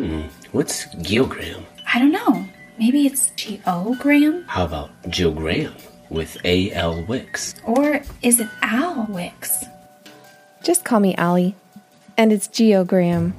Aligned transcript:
Hmm. 0.00 0.22
What's 0.52 0.86
geogram? 0.94 1.62
I 1.92 1.98
don't 1.98 2.10
know. 2.10 2.46
Maybe 2.78 3.04
it's 3.04 3.32
geogram? 3.32 4.46
How 4.46 4.64
about 4.64 4.90
Jill 5.10 5.30
Graham 5.30 5.74
with 6.08 6.38
A.L. 6.42 7.02
Wicks? 7.02 7.54
Or 7.64 8.00
is 8.22 8.40
it 8.40 8.48
Al 8.62 9.04
Wicks? 9.10 9.62
Just 10.62 10.86
call 10.86 11.00
me 11.00 11.14
Allie. 11.16 11.54
And 12.16 12.32
it's 12.32 12.48
geogram. 12.48 13.34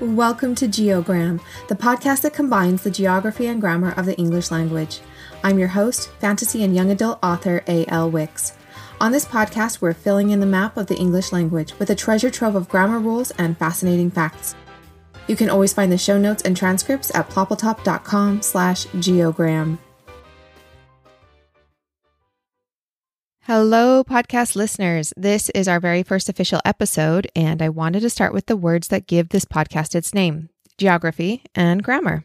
Welcome 0.00 0.54
to 0.56 0.68
Geogram, 0.68 1.40
the 1.68 1.74
podcast 1.74 2.20
that 2.22 2.34
combines 2.34 2.82
the 2.82 2.90
geography 2.90 3.46
and 3.46 3.58
grammar 3.58 3.92
of 3.92 4.04
the 4.04 4.16
English 4.18 4.50
language. 4.50 5.00
I'm 5.42 5.58
your 5.58 5.68
host, 5.68 6.10
fantasy 6.20 6.62
and 6.62 6.76
young 6.76 6.90
adult 6.90 7.20
author 7.22 7.64
A.L. 7.66 8.10
Wicks. 8.10 8.52
On 9.00 9.10
this 9.10 9.24
podcast, 9.24 9.80
we're 9.80 9.92
filling 9.92 10.30
in 10.30 10.38
the 10.38 10.46
map 10.46 10.76
of 10.76 10.86
the 10.86 10.96
English 10.96 11.32
language 11.32 11.76
with 11.78 11.90
a 11.90 11.94
treasure 11.94 12.30
trove 12.30 12.54
of 12.54 12.68
grammar 12.68 13.00
rules 13.00 13.32
and 13.32 13.58
fascinating 13.58 14.10
facts. 14.10 14.54
You 15.26 15.34
can 15.36 15.50
always 15.50 15.72
find 15.72 15.90
the 15.90 15.98
show 15.98 16.16
notes 16.18 16.42
and 16.42 16.56
transcripts 16.56 17.12
at 17.14 17.28
ploppletop.com 17.28 18.42
slash 18.42 18.86
geogram. 18.86 19.78
Hello, 23.42 24.04
podcast 24.04 24.54
listeners. 24.54 25.12
This 25.16 25.50
is 25.50 25.68
our 25.68 25.80
very 25.80 26.02
first 26.02 26.28
official 26.28 26.60
episode, 26.64 27.26
and 27.34 27.60
I 27.60 27.68
wanted 27.68 28.00
to 28.00 28.10
start 28.10 28.32
with 28.32 28.46
the 28.46 28.56
words 28.56 28.88
that 28.88 29.06
give 29.06 29.30
this 29.30 29.44
podcast 29.44 29.94
its 29.94 30.14
name 30.14 30.50
geography 30.78 31.42
and 31.54 31.82
grammar. 31.82 32.24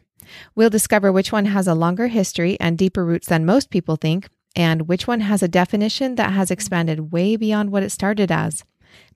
We'll 0.54 0.70
discover 0.70 1.12
which 1.12 1.32
one 1.32 1.46
has 1.46 1.66
a 1.66 1.74
longer 1.74 2.06
history 2.06 2.58
and 2.60 2.78
deeper 2.78 3.04
roots 3.04 3.26
than 3.28 3.44
most 3.44 3.70
people 3.70 3.96
think, 3.96 4.28
and 4.56 4.88
which 4.88 5.06
one 5.06 5.20
has 5.20 5.42
a 5.42 5.48
definition 5.48 6.16
that 6.16 6.32
has 6.32 6.50
expanded 6.50 7.12
way 7.12 7.36
beyond 7.36 7.70
what 7.70 7.82
it 7.82 7.90
started 7.90 8.30
as. 8.30 8.64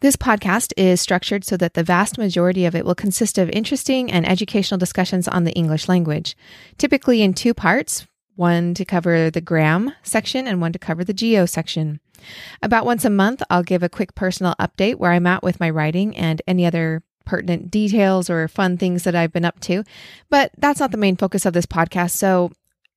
This 0.01 0.17
podcast 0.17 0.73
is 0.77 1.01
structured 1.01 1.45
so 1.45 1.57
that 1.57 1.75
the 1.75 1.83
vast 1.83 2.19
majority 2.19 2.65
of 2.65 2.75
it 2.75 2.85
will 2.85 2.95
consist 2.95 3.39
of 3.39 3.51
interesting 3.51 4.11
and 4.11 4.27
educational 4.27 4.79
discussions 4.79 5.27
on 5.27 5.45
the 5.45 5.53
English 5.53 5.89
language, 5.89 6.37
typically 6.79 7.23
in 7.23 7.35
two 7.35 7.55
parts 7.55 8.07
one 8.37 8.75
to 8.75 8.85
cover 8.85 9.31
the 9.31 9.41
gram 9.41 9.93
section 10.03 10.49
and 10.49 10.61
one 10.61 10.73
to 10.73 10.79
cover 10.79 11.05
the 11.05 11.15
geo 11.15 11.47
section. 11.47 12.01
About 12.63 12.87
once 12.87 13.05
a 13.05 13.11
month, 13.11 13.43
I'll 13.49 13.63
give 13.63 13.83
a 13.83 13.89
quick 13.89 14.15
personal 14.15 14.55
update 14.59 14.97
where 14.97 15.13
I'm 15.13 15.27
at 15.27 15.43
with 15.43 15.61
my 15.61 15.71
writing 15.71 16.17
and 16.17 16.43
any 16.47 16.67
other 16.67 17.03
pertinent 17.25 17.71
details 17.71 18.29
or 18.29 18.49
fun 18.49 18.77
things 18.77 19.05
that 19.05 19.15
I've 19.15 19.33
been 19.33 19.45
up 19.45 19.61
to. 19.61 19.85
But 20.31 20.53
that's 20.59 20.81
not 20.81 20.91
the 20.91 20.99
main 20.99 21.17
focus 21.17 21.47
of 21.47 21.53
this 21.53 21.67
podcast. 21.67 22.11
So 22.11 22.51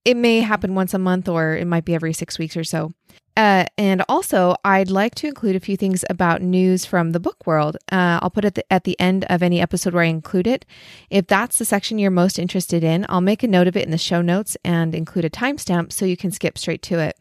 it 0.08 0.16
may 0.16 0.40
happen 0.40 0.74
once 0.74 0.94
a 0.94 0.98
month 0.98 1.28
or 1.28 1.58
it 1.58 1.68
might 1.68 1.84
be 1.84 1.94
every 1.94 2.14
six 2.14 2.40
weeks 2.40 2.56
or 2.56 2.64
so. 2.64 2.94
Uh, 3.36 3.66
and 3.78 4.02
also, 4.08 4.56
I'd 4.64 4.90
like 4.90 5.16
to 5.16 5.28
include 5.28 5.58
a 5.58 5.60
few 5.60 5.76
things 5.76 6.06
about 6.10 6.42
news 6.42 6.86
from 6.86 7.12
the 7.12 7.20
book 7.20 7.46
world. 7.46 7.76
Uh, 7.92 8.18
I'll 8.22 8.30
put 8.30 8.46
it 8.46 8.58
at 8.72 8.86
the 8.86 8.98
end 9.02 9.26
of 9.30 9.44
any 9.44 9.60
episode 9.60 9.94
where 9.94 10.04
I 10.04 10.08
include 10.08 10.48
it. 10.48 10.66
If 11.10 11.28
that's 11.28 11.58
the 11.58 11.66
section 11.66 12.00
you're 12.00 12.10
most 12.10 12.40
interested 12.40 12.86
in, 12.86 13.06
I'll 13.10 13.20
make 13.20 13.44
a 13.44 13.50
note 13.50 13.68
of 13.68 13.76
it 13.76 13.84
in 13.84 13.92
the 13.92 13.98
show 13.98 14.22
notes 14.22 14.56
and 14.64 14.96
include 14.96 15.26
a 15.26 15.30
timestamp 15.30 15.92
so 15.92 16.06
you 16.06 16.16
can 16.16 16.32
skip 16.32 16.58
straight 16.58 16.82
to 16.84 17.00
it. 17.00 17.18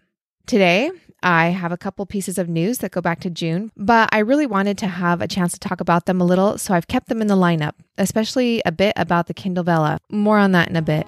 Today, 0.47 0.93
I 1.25 1.49
have 1.49 1.73
a 1.73 1.77
couple 1.77 2.07
pieces 2.07 2.39
of 2.39 2.49
news 2.49 2.79
that 2.79 2.93
go 2.93 3.01
back 3.01 3.19
to 3.23 3.31
June, 3.31 3.73
but 3.77 4.09
I 4.13 4.21
really 4.21 4.47
wanted 4.47 4.79
to 4.79 4.87
have 4.87 5.21
a 5.21 5.27
chance 5.27 5.53
to 5.55 5.59
talk 5.59 5.81
about 5.81 6.07
them 6.07 6.21
a 6.21 6.25
little, 6.25 6.57
so 6.57 6.73
I've 6.73 6.87
kept 6.87 7.09
them 7.09 7.21
in 7.21 7.27
the 7.27 7.35
lineup, 7.35 7.73
especially 7.99 8.63
a 8.65 8.71
bit 8.71 8.93
about 8.95 9.27
the 9.27 9.35
Kindle 9.35 9.65
Vella. 9.65 9.99
More 10.09 10.39
on 10.39 10.53
that 10.53 10.69
in 10.69 10.77
a 10.77 10.83
bit. 10.83 11.05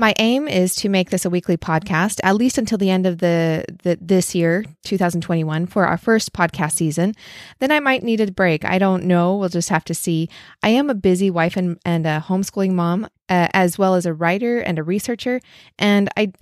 My 0.00 0.14
aim 0.20 0.46
is 0.46 0.76
to 0.76 0.88
make 0.88 1.10
this 1.10 1.24
a 1.24 1.30
weekly 1.30 1.56
podcast, 1.56 2.20
at 2.22 2.36
least 2.36 2.56
until 2.56 2.78
the 2.78 2.88
end 2.88 3.04
of 3.04 3.18
the, 3.18 3.64
the 3.82 3.98
this 4.00 4.32
year, 4.32 4.64
2021, 4.84 5.66
for 5.66 5.86
our 5.86 5.98
first 5.98 6.32
podcast 6.32 6.74
season. 6.74 7.14
Then 7.58 7.72
I 7.72 7.80
might 7.80 8.04
need 8.04 8.20
a 8.20 8.30
break. 8.30 8.64
I 8.64 8.78
don't 8.78 9.04
know. 9.04 9.34
We'll 9.34 9.48
just 9.48 9.70
have 9.70 9.84
to 9.86 9.94
see. 9.94 10.28
I 10.62 10.68
am 10.68 10.88
a 10.88 10.94
busy 10.94 11.30
wife 11.30 11.56
and, 11.56 11.80
and 11.84 12.06
a 12.06 12.24
homeschooling 12.24 12.74
mom 12.74 13.08
uh, 13.28 13.48
as 13.52 13.76
well 13.76 13.96
as 13.96 14.06
a 14.06 14.14
writer 14.14 14.60
and 14.60 14.78
a 14.78 14.84
researcher. 14.84 15.40
And 15.80 16.08
I, 16.16 16.32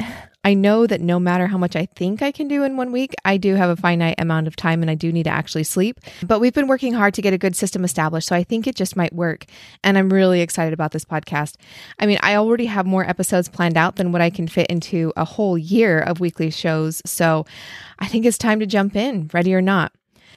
I 0.47 0.55
know 0.55 0.87
that 0.87 1.01
no 1.01 1.19
matter 1.19 1.49
how 1.49 1.59
much 1.59 1.75
I 1.75 1.87
think 1.87 2.23
I 2.23 2.31
can 2.31 2.47
do 2.47 2.62
in 2.62 2.77
one 2.77 2.93
week, 2.93 3.17
I 3.25 3.37
do 3.37 3.57
have 3.57 3.69
a 3.69 3.75
finite 3.75 4.15
amount 4.19 4.47
of 4.47 4.55
time 4.55 4.81
and 4.81 4.89
I 4.89 4.95
do 4.95 5.11
need 5.11 5.25
to 5.25 5.31
actually 5.31 5.65
sleep. 5.65 5.99
But 6.25 6.39
we've 6.39 6.55
been 6.55 6.69
working 6.69 6.93
hard 6.93 7.15
to 7.15 7.23
get 7.23 7.33
a 7.33 7.39
good 7.39 7.57
system 7.57 7.83
established. 7.83 8.29
So 8.29 8.37
I 8.37 8.45
think 8.45 8.69
it 8.69 8.77
just 8.77 8.95
might 8.95 9.12
work. 9.12 9.47
And 9.83 9.99
I'm 9.99 10.09
really 10.09 10.43
excited 10.43 10.73
about 10.73 10.93
this 10.93 11.05
podcast. 11.05 11.57
I 11.99 12.07
mean, 12.07 12.21
I 12.23 12.37
already 12.37 12.67
have 12.67 12.87
more 12.87 13.05
episodes 13.05 13.49
planned 13.49 13.77
out 13.77 13.97
than 13.97 14.12
what 14.12 14.23
I 14.23 14.31
can 14.31 14.47
fit 14.47 14.69
into 14.69 15.12
a 15.17 15.25
whole 15.25 15.59
year 15.59 15.99
of 15.99 16.21
weekly 16.21 16.51
shows. 16.51 17.03
So 17.05 17.45
I 17.99 18.07
think 18.07 18.25
it's 18.25 18.39
time 18.39 18.61
to 18.61 18.67
jump 18.67 18.95
in, 18.95 19.28
ready 19.34 19.53
or 19.53 19.61
not. 19.61 19.91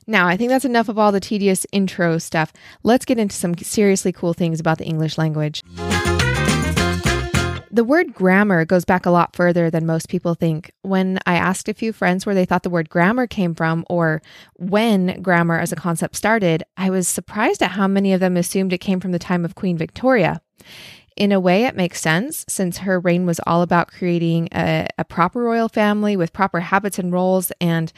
Now, 0.08 0.28
I 0.28 0.38
think 0.38 0.50
that's 0.50 0.66
enough 0.66 0.90
of 0.90 0.98
all 0.98 1.12
the 1.12 1.20
tedious 1.20 1.68
intro 1.72 2.18
stuff. 2.18 2.52
Let's 2.82 3.06
get 3.06 3.20
into 3.20 3.36
some 3.36 3.56
seriously 3.60 4.12
cool 4.12 4.34
things 4.34 4.60
about 4.60 4.80
the 4.80 4.86
English 4.86 5.20
language. 5.20 5.62
The 7.72 7.84
word 7.84 8.16
grammar 8.16 8.66
goes 8.66 8.84
back 8.84 9.06
a 9.06 9.12
lot 9.12 9.36
further 9.36 9.70
than 9.70 9.86
most 9.86 10.10
people 10.10 10.34
think. 10.34 10.72
When 10.82 11.20
I 11.28 11.36
asked 11.36 11.70
a 11.70 11.74
few 11.74 11.94
friends 11.94 12.26
where 12.26 12.34
they 12.34 12.46
thought 12.46 12.64
the 12.64 12.70
word 12.70 12.90
grammar 12.90 13.28
came 13.28 13.54
from 13.54 13.86
or 13.90 14.24
when 14.56 15.22
grammar 15.22 15.60
as 15.60 15.72
a 15.72 15.76
concept 15.76 16.16
started, 16.16 16.64
I 16.78 16.90
was 16.90 17.08
surprised 17.08 17.62
at 17.62 17.72
how 17.72 17.88
many 17.88 18.12
of 18.14 18.20
them 18.20 18.38
assumed 18.38 18.74
it 18.74 18.80
came 18.80 19.00
from 19.00 19.12
the 19.12 19.20
time 19.20 19.46
of 19.46 19.54
Queen 19.54 19.78
Victoria. 19.78 20.42
In 21.16 21.32
a 21.32 21.40
way, 21.40 21.66
it 21.66 21.76
makes 21.76 22.02
sense 22.02 22.44
since 22.48 22.80
her 22.80 23.00
reign 23.00 23.26
was 23.26 23.42
all 23.46 23.62
about 23.62 23.92
creating 23.92 24.48
a, 24.52 24.88
a 24.98 25.04
proper 25.04 25.42
royal 25.42 25.70
family 25.70 26.16
with 26.16 26.34
proper 26.34 26.62
habits 26.62 26.98
and 26.98 27.12
roles, 27.12 27.52
and 27.60 27.92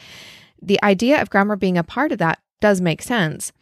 the 0.60 0.82
idea 0.82 1.22
of 1.22 1.30
grammar 1.30 1.56
being 1.56 1.78
a 1.78 1.84
part 1.84 2.12
of 2.12 2.18
that 2.18 2.40
does 2.60 2.80
make 2.80 3.00
sense. 3.00 3.52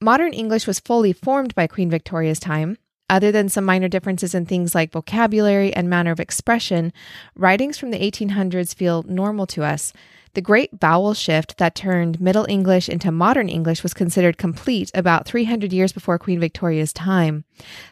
Modern 0.00 0.32
English 0.32 0.66
was 0.66 0.80
fully 0.80 1.12
formed 1.12 1.54
by 1.54 1.66
Queen 1.66 1.90
Victoria's 1.90 2.38
time. 2.38 2.78
Other 3.10 3.32
than 3.32 3.48
some 3.48 3.64
minor 3.64 3.88
differences 3.88 4.34
in 4.34 4.44
things 4.44 4.74
like 4.74 4.92
vocabulary 4.92 5.72
and 5.72 5.88
manner 5.88 6.10
of 6.10 6.20
expression, 6.20 6.92
writings 7.34 7.78
from 7.78 7.90
the 7.90 7.98
1800s 7.98 8.74
feel 8.74 9.02
normal 9.04 9.46
to 9.46 9.64
us. 9.64 9.92
The 10.34 10.42
great 10.42 10.78
vowel 10.78 11.14
shift 11.14 11.56
that 11.56 11.74
turned 11.74 12.20
Middle 12.20 12.46
English 12.48 12.88
into 12.88 13.10
modern 13.10 13.48
English 13.48 13.82
was 13.82 13.94
considered 13.94 14.36
complete 14.36 14.90
about 14.94 15.26
300 15.26 15.72
years 15.72 15.92
before 15.92 16.18
Queen 16.18 16.38
Victoria's 16.38 16.92
time. 16.92 17.44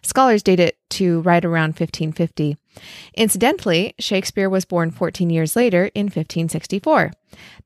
Scholars 0.03 0.43
date 0.43 0.61
it 0.61 0.79
to 0.91 1.23
right 1.23 1.45
around 1.45 1.71
1550. 1.71 2.57
Incidentally, 3.15 3.95
Shakespeare 3.99 4.51
was 4.51 4.65
born 4.65 4.91
14 4.91 5.31
years 5.31 5.57
later 5.57 5.87
in 5.95 6.07
1564. 6.07 7.13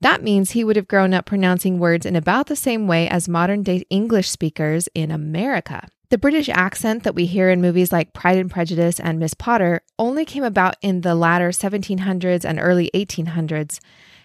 That 0.01 0.23
means 0.23 0.53
he 0.53 0.65
would 0.65 0.77
have 0.77 0.89
grown 0.89 1.13
up 1.13 1.27
pronouncing 1.27 1.79
words 1.79 2.07
in 2.07 2.15
about 2.15 2.47
the 2.47 2.57
same 2.57 2.87
way 2.87 3.09
as 3.09 3.29
modern 3.29 3.63
day 3.65 3.85
English 3.91 4.31
speakers 4.31 4.89
in 4.95 5.11
America. 5.11 5.89
The 6.11 6.19
British 6.19 6.49
accent 6.49 7.05
that 7.05 7.15
we 7.15 7.27
hear 7.27 7.51
in 7.51 7.61
movies 7.61 7.93
like 7.93 8.13
Pride 8.13 8.37
and 8.37 8.51
Prejudice 8.51 8.99
and 8.99 9.21
Miss 9.21 9.33
Potter 9.33 9.81
only 9.97 10.25
came 10.25 10.43
about 10.43 10.75
in 10.83 11.03
the 11.03 11.15
latter 11.15 11.51
1700s 11.51 12.45
and 12.45 12.59
early 12.59 12.91
1800s. 12.93 13.79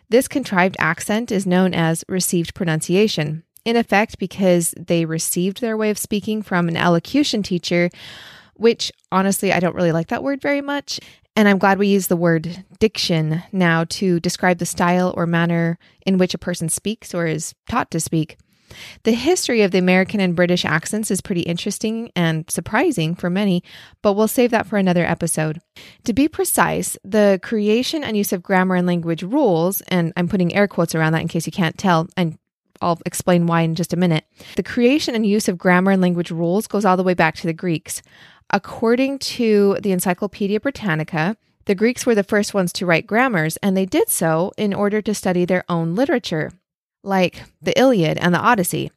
This 0.10 0.28
contrived 0.28 0.76
accent 0.80 1.32
is 1.32 1.46
known 1.46 1.76
as 1.76 2.04
received 2.10 2.56
pronunciation, 2.56 3.44
in 3.66 3.76
effect, 3.76 4.18
because 4.18 4.74
they 4.80 5.06
received 5.06 5.62
their 5.62 5.78
way 5.78 5.92
of 5.92 6.00
speaking 6.00 6.42
from 6.42 6.68
an 6.68 6.76
elocution 6.76 7.44
teacher, 7.44 7.92
which 8.56 8.92
honestly, 9.12 9.54
I 9.54 9.60
don't 9.60 9.76
really 9.76 9.92
like 9.92 10.08
that 10.08 10.24
word 10.24 10.42
very 10.42 10.62
much. 10.62 11.00
And 11.36 11.48
I'm 11.48 11.60
glad 11.60 11.78
we 11.78 11.88
use 11.88 12.08
the 12.08 12.16
word 12.16 12.66
diction 12.80 13.44
now 13.52 13.84
to 13.90 14.20
describe 14.20 14.58
the 14.58 14.66
style 14.66 15.14
or 15.16 15.28
manner 15.28 15.78
in 16.04 16.18
which 16.18 16.34
a 16.34 16.40
person 16.40 16.68
speaks 16.68 17.14
or 17.14 17.28
is 17.28 17.54
taught 17.70 17.92
to 17.92 18.00
speak. 18.00 18.38
The 19.04 19.14
history 19.14 19.62
of 19.62 19.72
the 19.72 19.78
American 19.78 20.20
and 20.20 20.36
British 20.36 20.66
accents 20.66 21.12
is 21.12 21.22
pretty 21.22 21.42
interesting 21.42 22.12
and 22.16 22.50
surprising 22.50 23.16
for 23.16 23.30
many, 23.30 23.64
but 24.02 24.14
we'll 24.14 24.28
save 24.28 24.52
that 24.52 24.68
for 24.68 24.78
another 24.78 25.06
episode. 25.06 25.62
To 26.06 26.14
be 26.14 26.28
precise, 26.28 26.98
the 27.04 27.40
creation 27.44 28.04
and 28.04 28.18
use 28.18 28.34
of 28.34 28.44
grammar 28.44 28.76
and 28.76 28.88
language 28.88 29.24
rules, 29.24 29.82
and 29.88 30.14
I'm 30.18 30.28
putting 30.28 30.54
air 30.54 30.68
quotes 30.68 30.96
around 30.96 31.14
that 31.14 31.22
in 31.22 31.28
case 31.28 31.46
you 31.46 31.52
can't 31.52 31.78
tell, 31.78 32.08
and 32.18 32.38
I'll 32.82 33.00
explain 33.06 33.48
why 33.48 33.62
in 33.62 33.76
just 33.76 33.94
a 33.94 33.98
minute. 33.98 34.26
The 34.56 34.64
creation 34.64 35.16
and 35.16 35.26
use 35.26 35.48
of 35.48 35.58
grammar 35.58 35.92
and 35.92 36.02
language 36.02 36.32
rules 36.32 36.68
goes 36.68 36.86
all 36.86 36.98
the 36.98 37.04
way 37.04 37.14
back 37.14 37.36
to 37.36 37.48
the 37.48 37.54
Greeks. 37.54 38.02
According 38.50 39.20
to 39.20 39.78
the 39.82 39.92
Encyclopedia 39.92 40.60
Britannica, 40.60 41.38
the 41.66 41.76
Greeks 41.76 42.06
were 42.06 42.16
the 42.16 42.24
first 42.24 42.54
ones 42.54 42.72
to 42.74 42.86
write 42.86 43.08
grammars, 43.08 43.58
and 43.58 43.76
they 43.76 43.86
did 43.86 44.10
so 44.10 44.52
in 44.58 44.74
order 44.74 45.02
to 45.02 45.16
study 45.16 45.46
their 45.46 45.64
own 45.68 45.96
literature 45.96 46.52
like 47.06 47.44
the 47.62 47.78
Iliad 47.80 48.18
and 48.18 48.34
the 48.34 48.40
Odyssey. 48.40 48.92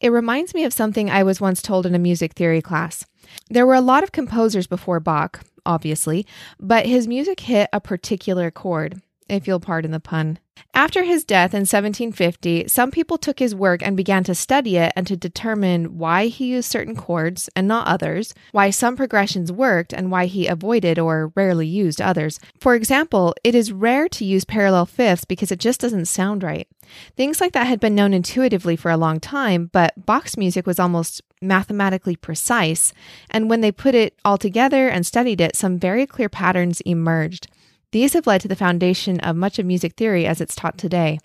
It 0.00 0.10
reminds 0.10 0.54
me 0.54 0.64
of 0.64 0.72
something 0.72 1.08
I 1.08 1.22
was 1.22 1.40
once 1.40 1.62
told 1.62 1.86
in 1.86 1.94
a 1.94 1.98
music 1.98 2.34
theory 2.34 2.60
class. 2.60 3.06
There 3.48 3.66
were 3.66 3.74
a 3.74 3.80
lot 3.80 4.02
of 4.02 4.12
composers 4.12 4.66
before 4.66 5.00
Bach, 5.00 5.40
obviously, 5.64 6.26
but 6.60 6.86
his 6.86 7.08
music 7.08 7.40
hit 7.40 7.68
a 7.72 7.80
particular 7.80 8.50
chord. 8.50 9.00
If 9.28 9.46
you'll 9.46 9.60
pardon 9.60 9.90
the 9.90 10.00
pun. 10.00 10.38
After 10.72 11.04
his 11.04 11.24
death 11.24 11.54
in 11.54 11.60
1750, 11.60 12.68
some 12.68 12.90
people 12.90 13.18
took 13.18 13.38
his 13.38 13.54
work 13.54 13.80
and 13.82 13.96
began 13.96 14.24
to 14.24 14.34
study 14.34 14.76
it 14.76 14.92
and 14.96 15.06
to 15.06 15.16
determine 15.16 15.98
why 15.98 16.26
he 16.26 16.46
used 16.46 16.70
certain 16.70 16.96
chords 16.96 17.48
and 17.56 17.66
not 17.66 17.86
others, 17.86 18.34
why 18.52 18.70
some 18.70 18.96
progressions 18.96 19.50
worked 19.52 19.92
and 19.92 20.10
why 20.10 20.26
he 20.26 20.46
avoided 20.46 20.98
or 20.98 21.32
rarely 21.34 21.66
used 21.66 22.00
others. 22.00 22.38
For 22.58 22.74
example, 22.74 23.34
it 23.42 23.54
is 23.54 23.72
rare 23.72 24.08
to 24.10 24.24
use 24.24 24.44
parallel 24.44 24.86
fifths 24.86 25.24
because 25.24 25.50
it 25.50 25.60
just 25.60 25.80
doesn't 25.80 26.06
sound 26.06 26.42
right. 26.42 26.68
Things 27.16 27.40
like 27.40 27.52
that 27.52 27.66
had 27.66 27.80
been 27.80 27.94
known 27.94 28.12
intuitively 28.12 28.76
for 28.76 28.90
a 28.90 28.96
long 28.96 29.20
time, 29.20 29.70
but 29.72 30.06
Bach's 30.06 30.36
music 30.36 30.66
was 30.66 30.78
almost 30.78 31.22
mathematically 31.40 32.16
precise, 32.16 32.92
and 33.30 33.48
when 33.48 33.60
they 33.60 33.72
put 33.72 33.94
it 33.94 34.18
all 34.24 34.38
together 34.38 34.88
and 34.88 35.06
studied 35.06 35.40
it, 35.40 35.56
some 35.56 35.78
very 35.78 36.06
clear 36.06 36.28
patterns 36.28 36.80
emerged. 36.82 37.48
These 37.94 38.14
have 38.14 38.26
led 38.26 38.40
to 38.40 38.48
the 38.48 38.56
foundation 38.56 39.20
of 39.20 39.36
much 39.36 39.60
of 39.60 39.66
music 39.66 39.92
theory 39.94 40.26
as 40.26 40.40
it's 40.40 40.56
taught 40.56 40.76
today. 40.76 41.20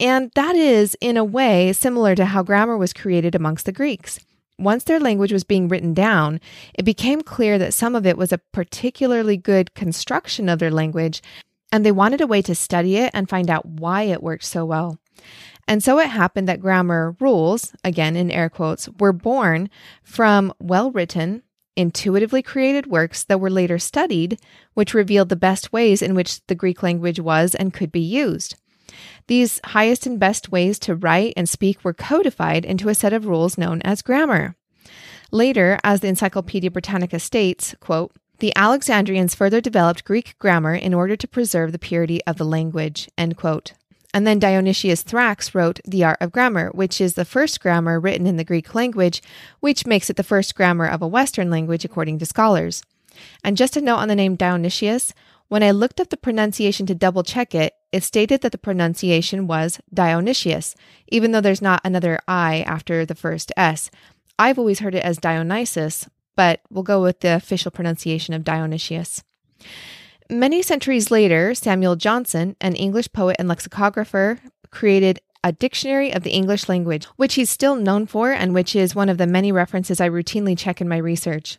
And 0.00 0.32
that 0.34 0.56
is, 0.56 0.96
in 1.00 1.16
a 1.16 1.22
way, 1.22 1.72
similar 1.72 2.16
to 2.16 2.24
how 2.24 2.42
grammar 2.42 2.76
was 2.76 2.92
created 2.92 3.36
amongst 3.36 3.64
the 3.64 3.70
Greeks. 3.70 4.18
Once 4.58 4.82
their 4.82 4.98
language 4.98 5.32
was 5.32 5.44
being 5.44 5.68
written 5.68 5.94
down, 5.94 6.40
it 6.74 6.84
became 6.84 7.20
clear 7.20 7.58
that 7.58 7.74
some 7.74 7.94
of 7.94 8.06
it 8.06 8.18
was 8.18 8.32
a 8.32 8.40
particularly 8.50 9.36
good 9.36 9.72
construction 9.74 10.48
of 10.48 10.58
their 10.58 10.72
language, 10.72 11.22
and 11.70 11.86
they 11.86 11.92
wanted 11.92 12.20
a 12.20 12.26
way 12.26 12.42
to 12.42 12.56
study 12.56 12.96
it 12.96 13.12
and 13.14 13.28
find 13.28 13.48
out 13.48 13.64
why 13.64 14.02
it 14.02 14.20
worked 14.20 14.42
so 14.42 14.64
well. 14.64 14.98
And 15.68 15.80
so 15.80 16.00
it 16.00 16.08
happened 16.08 16.48
that 16.48 16.60
grammar 16.60 17.14
rules, 17.20 17.72
again 17.84 18.16
in 18.16 18.32
air 18.32 18.50
quotes, 18.50 18.88
were 18.98 19.12
born 19.12 19.70
from 20.02 20.52
well 20.58 20.90
written, 20.90 21.44
intuitively 21.76 22.42
created 22.42 22.86
works 22.86 23.24
that 23.24 23.40
were 23.40 23.50
later 23.50 23.78
studied, 23.78 24.40
which 24.74 24.94
revealed 24.94 25.28
the 25.28 25.36
best 25.36 25.72
ways 25.72 26.02
in 26.02 26.14
which 26.14 26.44
the 26.46 26.54
Greek 26.54 26.82
language 26.82 27.20
was 27.20 27.54
and 27.54 27.72
could 27.72 27.92
be 27.92 28.00
used. 28.00 28.56
These 29.26 29.60
highest 29.64 30.06
and 30.06 30.18
best 30.18 30.50
ways 30.50 30.78
to 30.80 30.94
write 30.94 31.34
and 31.36 31.48
speak 31.48 31.84
were 31.84 31.92
codified 31.92 32.64
into 32.64 32.88
a 32.88 32.94
set 32.94 33.12
of 33.12 33.26
rules 33.26 33.56
known 33.56 33.80
as 33.82 34.02
grammar. 34.02 34.56
Later, 35.30 35.78
as 35.84 36.00
the 36.00 36.08
Encyclopedia 36.08 36.70
Britannica 36.70 37.20
states, 37.20 37.74
quote, 37.80 38.12
the 38.40 38.52
Alexandrians 38.56 39.34
further 39.34 39.60
developed 39.60 40.04
Greek 40.04 40.34
grammar 40.38 40.74
in 40.74 40.94
order 40.94 41.14
to 41.14 41.28
preserve 41.28 41.72
the 41.72 41.78
purity 41.78 42.24
of 42.24 42.38
the 42.38 42.44
language. 42.44 43.08
End 43.18 43.36
quote. 43.36 43.74
And 44.12 44.26
then 44.26 44.38
Dionysius 44.38 45.04
Thrax 45.04 45.54
wrote 45.54 45.80
The 45.84 46.04
Art 46.04 46.18
of 46.20 46.32
Grammar, 46.32 46.70
which 46.70 47.00
is 47.00 47.14
the 47.14 47.24
first 47.24 47.60
grammar 47.60 48.00
written 48.00 48.26
in 48.26 48.36
the 48.36 48.44
Greek 48.44 48.74
language, 48.74 49.22
which 49.60 49.86
makes 49.86 50.10
it 50.10 50.16
the 50.16 50.24
first 50.24 50.54
grammar 50.54 50.86
of 50.86 51.00
a 51.00 51.06
Western 51.06 51.48
language, 51.50 51.84
according 51.84 52.18
to 52.18 52.26
scholars. 52.26 52.82
And 53.44 53.56
just 53.56 53.76
a 53.76 53.80
note 53.80 53.98
on 53.98 54.08
the 54.08 54.16
name 54.16 54.34
Dionysius 54.34 55.14
when 55.50 55.64
I 55.64 55.72
looked 55.72 56.00
up 56.00 56.10
the 56.10 56.16
pronunciation 56.16 56.86
to 56.86 56.94
double 56.94 57.24
check 57.24 57.56
it, 57.56 57.74
it 57.90 58.04
stated 58.04 58.40
that 58.42 58.52
the 58.52 58.56
pronunciation 58.56 59.48
was 59.48 59.80
Dionysius, 59.92 60.76
even 61.08 61.32
though 61.32 61.40
there's 61.40 61.60
not 61.60 61.80
another 61.84 62.20
I 62.28 62.62
after 62.68 63.04
the 63.04 63.16
first 63.16 63.50
S. 63.56 63.90
I've 64.38 64.60
always 64.60 64.78
heard 64.78 64.94
it 64.94 65.02
as 65.02 65.18
Dionysus, 65.18 66.08
but 66.36 66.60
we'll 66.70 66.84
go 66.84 67.02
with 67.02 67.18
the 67.18 67.34
official 67.34 67.72
pronunciation 67.72 68.32
of 68.32 68.44
Dionysius. 68.44 69.24
Many 70.30 70.62
centuries 70.62 71.10
later, 71.10 71.56
Samuel 71.56 71.96
Johnson, 71.96 72.54
an 72.60 72.76
English 72.76 73.12
poet 73.12 73.34
and 73.40 73.48
lexicographer, 73.48 74.38
created 74.70 75.18
a 75.42 75.50
dictionary 75.50 76.12
of 76.12 76.22
the 76.22 76.30
English 76.30 76.68
language, 76.68 77.06
which 77.16 77.34
he's 77.34 77.50
still 77.50 77.74
known 77.74 78.06
for 78.06 78.30
and 78.30 78.54
which 78.54 78.76
is 78.76 78.94
one 78.94 79.08
of 79.08 79.18
the 79.18 79.26
many 79.26 79.50
references 79.50 80.00
I 80.00 80.08
routinely 80.08 80.56
check 80.56 80.80
in 80.80 80.88
my 80.88 80.98
research. 80.98 81.58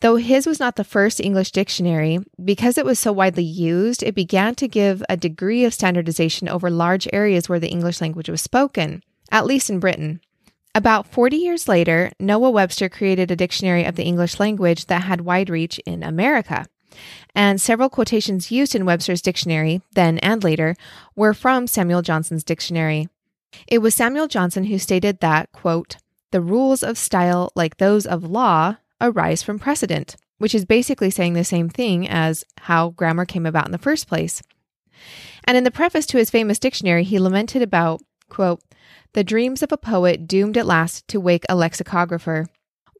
Though 0.00 0.16
his 0.16 0.46
was 0.46 0.58
not 0.58 0.76
the 0.76 0.84
first 0.84 1.20
English 1.20 1.50
dictionary, 1.50 2.20
because 2.42 2.78
it 2.78 2.86
was 2.86 2.98
so 2.98 3.12
widely 3.12 3.44
used, 3.44 4.02
it 4.02 4.14
began 4.14 4.54
to 4.54 4.66
give 4.66 5.02
a 5.10 5.16
degree 5.18 5.66
of 5.66 5.74
standardization 5.74 6.48
over 6.48 6.70
large 6.70 7.06
areas 7.12 7.50
where 7.50 7.60
the 7.60 7.68
English 7.68 8.00
language 8.00 8.30
was 8.30 8.40
spoken, 8.40 9.02
at 9.30 9.44
least 9.44 9.68
in 9.68 9.78
Britain. 9.78 10.22
About 10.74 11.06
40 11.06 11.36
years 11.36 11.68
later, 11.68 12.12
Noah 12.18 12.50
Webster 12.50 12.88
created 12.88 13.30
a 13.30 13.36
dictionary 13.36 13.84
of 13.84 13.96
the 13.96 14.04
English 14.04 14.40
language 14.40 14.86
that 14.86 15.02
had 15.02 15.20
wide 15.20 15.50
reach 15.50 15.78
in 15.80 16.02
America 16.02 16.64
and 17.34 17.60
several 17.60 17.88
quotations 17.88 18.50
used 18.50 18.74
in 18.74 18.84
Webster's 18.84 19.22
dictionary, 19.22 19.80
then 19.92 20.18
and 20.18 20.42
later, 20.42 20.76
were 21.14 21.34
from 21.34 21.66
Samuel 21.66 22.02
Johnson's 22.02 22.44
dictionary. 22.44 23.08
It 23.66 23.78
was 23.78 23.94
Samuel 23.94 24.28
Johnson 24.28 24.64
who 24.64 24.78
stated 24.78 25.20
that, 25.20 25.52
quote, 25.52 25.96
the 26.30 26.40
rules 26.40 26.82
of 26.82 26.96
style, 26.96 27.50
like 27.54 27.76
those 27.76 28.06
of 28.06 28.24
law, 28.24 28.76
arise 29.00 29.42
from 29.42 29.58
precedent, 29.58 30.16
which 30.38 30.54
is 30.54 30.64
basically 30.64 31.10
saying 31.10 31.34
the 31.34 31.44
same 31.44 31.68
thing 31.68 32.08
as 32.08 32.44
how 32.62 32.90
grammar 32.90 33.24
came 33.24 33.46
about 33.46 33.66
in 33.66 33.72
the 33.72 33.78
first 33.78 34.06
place. 34.06 34.42
And 35.44 35.56
in 35.56 35.64
the 35.64 35.70
preface 35.70 36.06
to 36.06 36.18
his 36.18 36.30
famous 36.30 36.58
dictionary, 36.58 37.04
he 37.04 37.18
lamented 37.18 37.62
about, 37.62 38.00
quote, 38.28 38.62
the 39.12 39.24
dreams 39.24 39.62
of 39.62 39.72
a 39.72 39.76
poet 39.76 40.28
doomed 40.28 40.56
at 40.56 40.66
last 40.66 41.08
to 41.08 41.20
wake 41.20 41.44
a 41.48 41.56
lexicographer. 41.56 42.46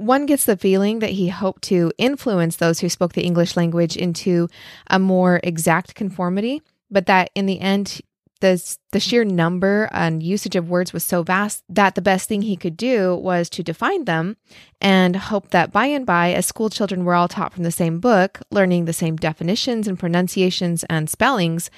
One 0.01 0.25
gets 0.25 0.47
the 0.47 0.57
feeling 0.57 1.01
that 1.01 1.11
he 1.11 1.29
hoped 1.29 1.61
to 1.65 1.93
influence 1.99 2.57
those 2.57 2.81
who 2.81 2.89
spoke 2.89 3.13
the 3.13 3.23
English 3.23 3.55
language 3.55 3.99
into 3.99 4.49
a 4.87 4.99
more 4.99 5.41
exact 5.45 5.95
conformity, 5.95 6.63
but 6.91 7.05
that 7.05 7.29
in 7.35 7.45
the 7.45 7.61
end, 7.61 8.01
the, 8.41 8.77
the 8.93 8.99
sheer 8.99 9.27
number 9.27 9.91
and 9.93 10.23
usage 10.23 10.57
of 10.57 10.71
words 10.71 10.95
was 10.95 11.05
so 11.05 11.23
vast 11.23 11.65
that 11.69 11.97
the 11.97 12.01
best 12.01 12.31
thing 12.31 12.41
he 12.41 12.57
could 12.57 12.79
do 12.79 13.15
was 13.15 13.51
to 13.51 13.63
define 13.63 14.07
them 14.07 14.39
and 14.81 15.17
hope 15.17 15.51
that 15.51 15.71
by 15.71 15.85
and 15.85 16.07
by, 16.07 16.33
as 16.33 16.47
school 16.47 16.71
children 16.71 17.05
were 17.05 17.15
all 17.15 17.29
taught 17.29 17.53
from 17.53 17.65
the 17.65 17.71
same 17.71 18.01
book, 18.01 18.41
learning 18.51 18.87
the 18.87 18.95
same 18.95 19.17
definitions 19.17 19.87
and 19.87 19.99
pronunciations 19.99 20.83
and 20.85 21.11
spellings, 21.11 21.71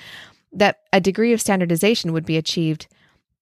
that 0.52 0.78
a 0.92 1.00
degree 1.00 1.32
of 1.32 1.40
standardization 1.40 2.12
would 2.12 2.24
be 2.24 2.36
achieved. 2.36 2.86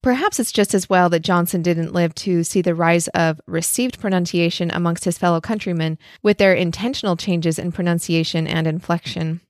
Perhaps 0.03 0.41
it's 0.41 0.53
just 0.53 0.73
as 0.73 0.89
well 0.89 1.11
that 1.11 1.21
Johnson 1.21 1.61
didn't 1.61 1.93
live 1.93 2.15
to 2.15 2.43
see 2.43 2.63
the 2.63 2.75
rise 2.75 3.09
of 3.09 3.39
received 3.47 4.01
pronunciation 4.01 4.71
amongst 4.71 5.05
his 5.05 5.19
fellow 5.19 5.43
countrymen 5.43 5.99
with 6.23 6.39
their 6.39 6.55
intentional 6.55 7.17
changes 7.17 7.59
in 7.59 7.71
pronunciation 7.71 8.47
and 8.47 8.67
inflection. 8.67 9.43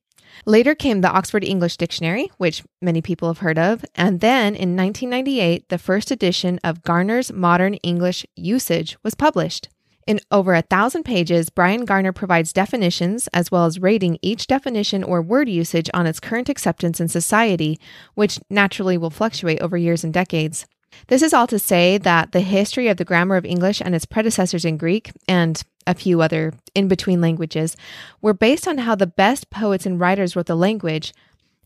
Later 0.45 0.75
came 0.75 0.99
the 1.01 1.11
Oxford 1.11 1.45
English 1.45 1.77
Dictionary, 1.77 2.29
which 2.37 2.63
many 2.81 3.01
people 3.01 3.29
have 3.29 3.37
heard 3.37 3.57
of, 3.57 3.85
and 3.95 4.19
then 4.19 4.55
in 4.55 4.75
1998, 4.75 5.69
the 5.69 5.77
first 5.77 6.11
edition 6.11 6.59
of 6.65 6.83
Garner's 6.83 7.31
Modern 7.31 7.75
English 7.75 8.25
Usage 8.35 8.97
was 9.03 9.15
published. 9.15 9.69
In 10.07 10.19
over 10.31 10.53
a 10.53 10.63
thousand 10.63 11.03
pages, 11.03 11.49
Bryan 11.49 11.85
Garner 11.85 12.11
provides 12.11 12.53
definitions 12.53 13.27
as 13.33 13.51
well 13.51 13.65
as 13.65 13.79
rating 13.79 14.17
each 14.21 14.47
definition 14.47 15.03
or 15.03 15.21
word 15.21 15.47
usage 15.47 15.89
on 15.93 16.07
its 16.07 16.19
current 16.19 16.49
acceptance 16.49 16.99
in 16.99 17.07
society, 17.07 17.79
which 18.15 18.39
naturally 18.49 18.97
will 18.97 19.11
fluctuate 19.11 19.61
over 19.61 19.77
years 19.77 20.03
and 20.03 20.13
decades. 20.13 20.65
This 21.07 21.21
is 21.21 21.33
all 21.33 21.47
to 21.47 21.59
say 21.59 21.97
that 21.99 22.31
the 22.31 22.41
history 22.41 22.87
of 22.87 22.97
the 22.97 23.05
grammar 23.05 23.35
of 23.35 23.45
English 23.45 23.81
and 23.81 23.95
its 23.95 24.05
predecessors 24.05 24.65
in 24.65 24.77
Greek 24.77 25.11
and 25.27 25.61
a 25.87 25.93
few 25.93 26.21
other 26.21 26.53
in 26.75 26.87
between 26.87 27.21
languages 27.21 27.75
were 28.21 28.33
based 28.33 28.67
on 28.67 28.79
how 28.79 28.95
the 28.95 29.07
best 29.07 29.49
poets 29.49 29.85
and 29.85 29.99
writers 29.99 30.35
wrote 30.35 30.47
the 30.47 30.55
language, 30.55 31.13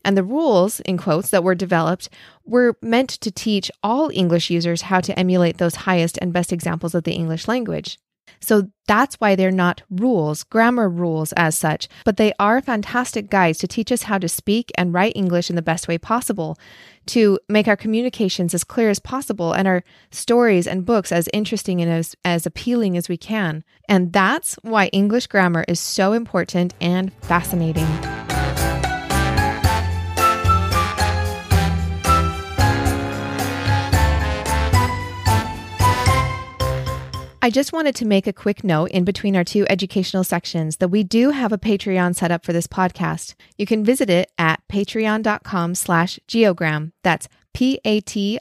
and 0.04 0.16
the 0.16 0.22
rules, 0.22 0.78
in 0.80 0.96
quotes, 0.96 1.30
that 1.30 1.42
were 1.42 1.54
developed 1.54 2.08
were 2.44 2.76
meant 2.80 3.10
to 3.10 3.30
teach 3.32 3.70
all 3.82 4.10
English 4.14 4.50
users 4.50 4.82
how 4.82 5.00
to 5.00 5.18
emulate 5.18 5.58
those 5.58 5.74
highest 5.74 6.16
and 6.22 6.32
best 6.32 6.52
examples 6.52 6.94
of 6.94 7.02
the 7.02 7.12
English 7.12 7.48
language. 7.48 7.98
So 8.40 8.70
that's 8.86 9.16
why 9.16 9.34
they're 9.34 9.50
not 9.50 9.82
rules, 9.90 10.44
grammar 10.44 10.88
rules 10.88 11.32
as 11.32 11.56
such, 11.56 11.88
but 12.04 12.16
they 12.16 12.32
are 12.38 12.60
fantastic 12.60 13.28
guides 13.30 13.58
to 13.58 13.66
teach 13.66 13.90
us 13.90 14.02
how 14.02 14.18
to 14.18 14.28
speak 14.28 14.70
and 14.78 14.92
write 14.92 15.16
English 15.16 15.50
in 15.50 15.56
the 15.56 15.62
best 15.62 15.88
way 15.88 15.98
possible, 15.98 16.56
to 17.06 17.38
make 17.48 17.68
our 17.68 17.76
communications 17.76 18.54
as 18.54 18.64
clear 18.64 18.90
as 18.90 18.98
possible 18.98 19.52
and 19.52 19.66
our 19.66 19.82
stories 20.10 20.66
and 20.66 20.84
books 20.84 21.12
as 21.12 21.28
interesting 21.32 21.80
and 21.80 21.90
as, 21.90 22.14
as 22.24 22.46
appealing 22.46 22.96
as 22.96 23.08
we 23.08 23.16
can. 23.16 23.64
And 23.88 24.12
that's 24.12 24.54
why 24.62 24.86
English 24.88 25.26
grammar 25.26 25.64
is 25.68 25.80
so 25.80 26.12
important 26.12 26.74
and 26.80 27.12
fascinating. 27.22 27.86
I 37.46 37.50
just 37.50 37.72
wanted 37.72 37.94
to 37.94 38.04
make 38.04 38.26
a 38.26 38.32
quick 38.32 38.64
note 38.64 38.90
in 38.90 39.04
between 39.04 39.36
our 39.36 39.44
two 39.44 39.64
educational 39.70 40.24
sections 40.24 40.78
that 40.78 40.88
we 40.88 41.04
do 41.04 41.30
have 41.30 41.52
a 41.52 41.58
Patreon 41.58 42.16
set 42.16 42.32
up 42.32 42.44
for 42.44 42.52
this 42.52 42.66
podcast. 42.66 43.36
You 43.56 43.66
can 43.66 43.84
visit 43.84 44.10
it 44.10 44.32
at 44.36 44.66
patreon.com 44.68 45.76
slash 45.76 46.18
geogram. 46.26 46.90
That's 47.04 47.28
P-A-T-R-E-O-N 47.54 48.40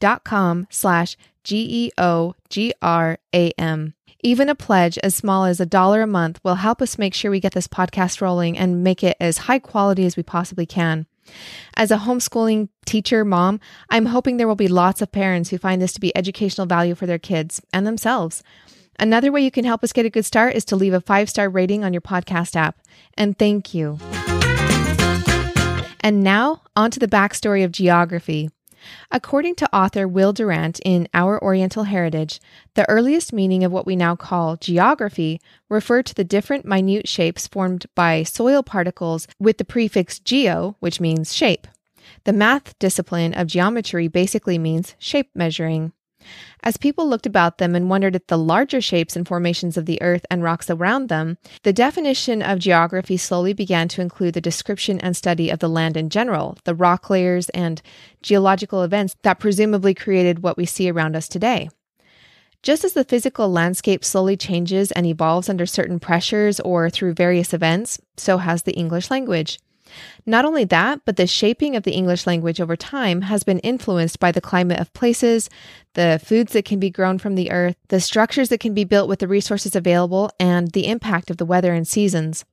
dot 0.00 0.24
com 0.24 0.66
slash 0.70 1.18
G-E-O-G-R-A-M. 1.44 2.34
Even 4.22 4.48
a 4.48 4.54
pledge 4.54 4.98
as 5.02 5.14
small 5.14 5.44
as 5.44 5.60
a 5.60 5.66
dollar 5.66 6.00
a 6.00 6.06
month 6.06 6.40
will 6.42 6.54
help 6.54 6.80
us 6.80 6.96
make 6.96 7.12
sure 7.12 7.30
we 7.30 7.40
get 7.40 7.52
this 7.52 7.68
podcast 7.68 8.22
rolling 8.22 8.56
and 8.56 8.82
make 8.82 9.04
it 9.04 9.18
as 9.20 9.36
high 9.36 9.58
quality 9.58 10.06
as 10.06 10.16
we 10.16 10.22
possibly 10.22 10.64
can. 10.64 11.06
As 11.74 11.90
a 11.90 11.98
homeschooling 11.98 12.68
teacher 12.84 13.24
mom, 13.24 13.60
I'm 13.90 14.06
hoping 14.06 14.36
there 14.36 14.48
will 14.48 14.54
be 14.54 14.68
lots 14.68 15.02
of 15.02 15.12
parents 15.12 15.50
who 15.50 15.58
find 15.58 15.80
this 15.80 15.92
to 15.94 16.00
be 16.00 16.16
educational 16.16 16.66
value 16.66 16.94
for 16.94 17.06
their 17.06 17.18
kids 17.18 17.60
and 17.72 17.86
themselves. 17.86 18.42
Another 18.98 19.30
way 19.30 19.42
you 19.42 19.50
can 19.50 19.64
help 19.64 19.84
us 19.84 19.92
get 19.92 20.06
a 20.06 20.10
good 20.10 20.24
start 20.24 20.54
is 20.54 20.64
to 20.66 20.76
leave 20.76 20.94
a 20.94 21.00
five 21.00 21.28
star 21.28 21.48
rating 21.48 21.84
on 21.84 21.92
your 21.92 22.00
podcast 22.00 22.56
app. 22.56 22.80
And 23.14 23.38
thank 23.38 23.74
you. 23.74 23.98
And 26.00 26.22
now, 26.22 26.62
on 26.76 26.90
to 26.92 27.00
the 27.00 27.08
backstory 27.08 27.64
of 27.64 27.72
geography. 27.72 28.50
According 29.10 29.54
to 29.56 29.74
author 29.74 30.06
Will 30.06 30.32
Durant 30.32 30.80
in 30.84 31.08
Our 31.14 31.42
Oriental 31.42 31.84
Heritage, 31.84 32.40
the 32.74 32.88
earliest 32.88 33.32
meaning 33.32 33.64
of 33.64 33.72
what 33.72 33.86
we 33.86 33.96
now 33.96 34.16
call 34.16 34.56
geography 34.56 35.40
referred 35.68 36.06
to 36.06 36.14
the 36.14 36.24
different 36.24 36.64
minute 36.64 37.08
shapes 37.08 37.46
formed 37.46 37.86
by 37.94 38.22
soil 38.22 38.62
particles 38.62 39.26
with 39.38 39.58
the 39.58 39.64
prefix 39.64 40.18
geo, 40.18 40.76
which 40.80 41.00
means 41.00 41.34
shape. 41.34 41.66
The 42.24 42.32
math 42.32 42.78
discipline 42.78 43.34
of 43.34 43.46
geometry 43.46 44.08
basically 44.08 44.58
means 44.58 44.94
shape 44.98 45.30
measuring. 45.34 45.92
As 46.62 46.76
people 46.76 47.08
looked 47.08 47.26
about 47.26 47.58
them 47.58 47.74
and 47.74 47.88
wondered 47.90 48.16
at 48.16 48.28
the 48.28 48.38
larger 48.38 48.80
shapes 48.80 49.16
and 49.16 49.26
formations 49.26 49.76
of 49.76 49.86
the 49.86 50.00
earth 50.02 50.26
and 50.30 50.42
rocks 50.42 50.68
around 50.68 51.08
them, 51.08 51.38
the 51.62 51.72
definition 51.72 52.42
of 52.42 52.58
geography 52.58 53.16
slowly 53.16 53.52
began 53.52 53.88
to 53.88 54.00
include 54.00 54.34
the 54.34 54.40
description 54.40 55.00
and 55.00 55.16
study 55.16 55.50
of 55.50 55.58
the 55.58 55.68
land 55.68 55.96
in 55.96 56.10
general, 56.10 56.58
the 56.64 56.74
rock 56.74 57.08
layers, 57.10 57.48
and 57.50 57.82
geological 58.22 58.82
events 58.82 59.16
that 59.22 59.38
presumably 59.38 59.94
created 59.94 60.42
what 60.42 60.56
we 60.56 60.66
see 60.66 60.90
around 60.90 61.14
us 61.14 61.28
today. 61.28 61.68
Just 62.62 62.84
as 62.84 62.94
the 62.94 63.04
physical 63.04 63.48
landscape 63.48 64.04
slowly 64.04 64.36
changes 64.36 64.90
and 64.90 65.06
evolves 65.06 65.48
under 65.48 65.66
certain 65.66 66.00
pressures 66.00 66.58
or 66.60 66.90
through 66.90 67.14
various 67.14 67.54
events, 67.54 68.00
so 68.16 68.38
has 68.38 68.64
the 68.64 68.72
English 68.72 69.08
language. 69.10 69.60
Not 70.24 70.44
only 70.44 70.64
that, 70.64 71.00
but 71.04 71.16
the 71.16 71.26
shaping 71.26 71.76
of 71.76 71.84
the 71.84 71.92
English 71.92 72.26
language 72.26 72.60
over 72.60 72.76
time 72.76 73.22
has 73.22 73.44
been 73.44 73.60
influenced 73.60 74.18
by 74.18 74.32
the 74.32 74.40
climate 74.40 74.80
of 74.80 74.92
places, 74.92 75.48
the 75.94 76.20
foods 76.22 76.52
that 76.52 76.64
can 76.64 76.78
be 76.78 76.90
grown 76.90 77.18
from 77.18 77.34
the 77.34 77.50
earth, 77.50 77.76
the 77.88 78.00
structures 78.00 78.48
that 78.48 78.60
can 78.60 78.74
be 78.74 78.84
built 78.84 79.08
with 79.08 79.20
the 79.20 79.28
resources 79.28 79.76
available, 79.76 80.30
and 80.40 80.72
the 80.72 80.86
impact 80.86 81.30
of 81.30 81.36
the 81.36 81.46
weather 81.46 81.72
and 81.72 81.86
seasons. 81.86 82.44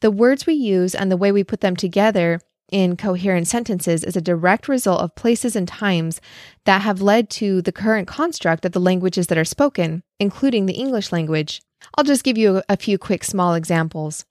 The 0.00 0.10
words 0.10 0.46
we 0.46 0.54
use 0.54 0.94
and 0.94 1.10
the 1.10 1.16
way 1.16 1.32
we 1.32 1.44
put 1.44 1.60
them 1.60 1.76
together 1.76 2.40
in 2.70 2.96
coherent 2.96 3.48
sentences 3.48 4.04
is 4.04 4.16
a 4.16 4.20
direct 4.20 4.68
result 4.68 5.00
of 5.00 5.14
places 5.14 5.56
and 5.56 5.66
times 5.66 6.20
that 6.64 6.82
have 6.82 7.02
led 7.02 7.28
to 7.30 7.62
the 7.62 7.72
current 7.72 8.06
construct 8.06 8.64
of 8.64 8.72
the 8.72 8.80
languages 8.80 9.26
that 9.26 9.38
are 9.38 9.44
spoken, 9.44 10.02
including 10.18 10.66
the 10.66 10.74
English 10.74 11.12
language. 11.12 11.62
I'll 11.96 12.04
just 12.04 12.24
give 12.24 12.38
you 12.38 12.62
a 12.68 12.76
few 12.76 12.98
quick 12.98 13.24
small 13.24 13.54
examples. 13.54 14.24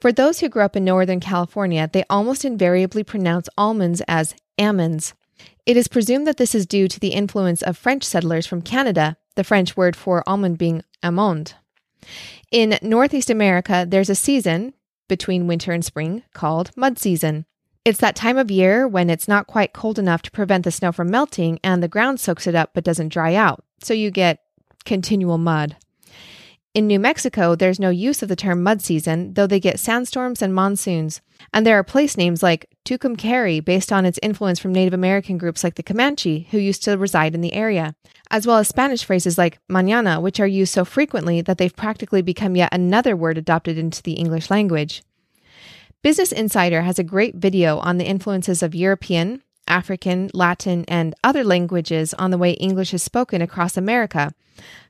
For 0.00 0.12
those 0.12 0.40
who 0.40 0.48
grew 0.48 0.62
up 0.62 0.76
in 0.76 0.84
Northern 0.84 1.20
California, 1.20 1.88
they 1.92 2.04
almost 2.08 2.44
invariably 2.44 3.02
pronounce 3.02 3.48
almonds 3.56 4.02
as 4.08 4.34
almonds. 4.58 5.14
It 5.66 5.76
is 5.76 5.88
presumed 5.88 6.26
that 6.26 6.36
this 6.36 6.54
is 6.54 6.66
due 6.66 6.88
to 6.88 7.00
the 7.00 7.08
influence 7.08 7.62
of 7.62 7.76
French 7.76 8.04
settlers 8.04 8.46
from 8.46 8.62
Canada, 8.62 9.16
the 9.34 9.44
French 9.44 9.76
word 9.76 9.94
for 9.94 10.22
almond 10.26 10.58
being 10.58 10.82
amande. 11.02 11.54
In 12.50 12.78
Northeast 12.80 13.28
America, 13.28 13.86
there's 13.88 14.10
a 14.10 14.14
season 14.14 14.72
between 15.08 15.46
winter 15.46 15.72
and 15.72 15.84
spring 15.84 16.22
called 16.32 16.70
mud 16.76 16.98
season. 16.98 17.44
It's 17.84 18.00
that 18.00 18.16
time 18.16 18.36
of 18.36 18.50
year 18.50 18.86
when 18.86 19.10
it's 19.10 19.28
not 19.28 19.46
quite 19.46 19.72
cold 19.72 19.98
enough 19.98 20.22
to 20.22 20.30
prevent 20.30 20.64
the 20.64 20.70
snow 20.70 20.92
from 20.92 21.10
melting 21.10 21.58
and 21.64 21.82
the 21.82 21.88
ground 21.88 22.20
soaks 22.20 22.46
it 22.46 22.54
up 22.54 22.70
but 22.74 22.84
doesn't 22.84 23.08
dry 23.08 23.34
out, 23.34 23.64
so 23.82 23.94
you 23.94 24.10
get 24.10 24.40
continual 24.84 25.38
mud. 25.38 25.76
In 26.78 26.86
New 26.86 27.00
Mexico, 27.00 27.56
there's 27.56 27.80
no 27.80 27.90
use 27.90 28.22
of 28.22 28.28
the 28.28 28.36
term 28.36 28.62
mud 28.62 28.80
season, 28.80 29.34
though 29.34 29.48
they 29.48 29.58
get 29.58 29.80
sandstorms 29.80 30.40
and 30.40 30.54
monsoons. 30.54 31.20
And 31.52 31.66
there 31.66 31.76
are 31.76 31.82
place 31.82 32.16
names 32.16 32.40
like 32.40 32.68
Tucumcari, 32.84 33.64
based 33.64 33.92
on 33.92 34.06
its 34.06 34.20
influence 34.22 34.60
from 34.60 34.72
Native 34.72 34.94
American 34.94 35.38
groups 35.38 35.64
like 35.64 35.74
the 35.74 35.82
Comanche, 35.82 36.46
who 36.52 36.58
used 36.58 36.84
to 36.84 36.96
reside 36.96 37.34
in 37.34 37.40
the 37.40 37.52
area, 37.52 37.96
as 38.30 38.46
well 38.46 38.58
as 38.58 38.68
Spanish 38.68 39.02
phrases 39.02 39.36
like 39.36 39.58
mañana, 39.68 40.22
which 40.22 40.38
are 40.38 40.46
used 40.46 40.72
so 40.72 40.84
frequently 40.84 41.40
that 41.40 41.58
they've 41.58 41.74
practically 41.74 42.22
become 42.22 42.54
yet 42.54 42.72
another 42.72 43.16
word 43.16 43.38
adopted 43.38 43.76
into 43.76 44.00
the 44.00 44.12
English 44.12 44.48
language. 44.48 45.02
Business 46.00 46.30
Insider 46.30 46.82
has 46.82 47.00
a 47.00 47.02
great 47.02 47.34
video 47.34 47.78
on 47.78 47.98
the 47.98 48.06
influences 48.06 48.62
of 48.62 48.76
European, 48.76 49.42
African, 49.66 50.30
Latin, 50.32 50.84
and 50.86 51.16
other 51.24 51.42
languages 51.42 52.14
on 52.14 52.30
the 52.30 52.38
way 52.38 52.52
English 52.52 52.94
is 52.94 53.02
spoken 53.02 53.42
across 53.42 53.76
America, 53.76 54.32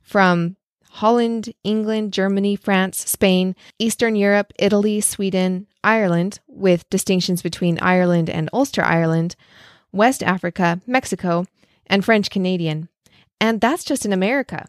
from 0.03 0.58
Holland, 0.99 1.55
England, 1.63 2.13
Germany, 2.13 2.57
France, 2.57 3.09
Spain, 3.09 3.55
Eastern 3.79 4.17
Europe, 4.17 4.53
Italy, 4.59 5.01
Sweden, 5.01 5.69
Ireland, 5.85 6.41
with 6.49 6.91
distinctions 6.91 7.41
between 7.41 7.79
Ireland 7.79 8.29
and 8.29 8.51
Ulster 8.53 8.83
Ireland, 8.83 9.37
West 9.93 10.25
Africa, 10.25 10.81
Mexico, 10.89 11.47
and 11.87 12.05
French 12.05 12.31
Canadian. 12.31 12.89
And 13.41 13.61
that's 13.61 13.85
just 13.85 14.05
in 14.05 14.13
America. 14.13 14.67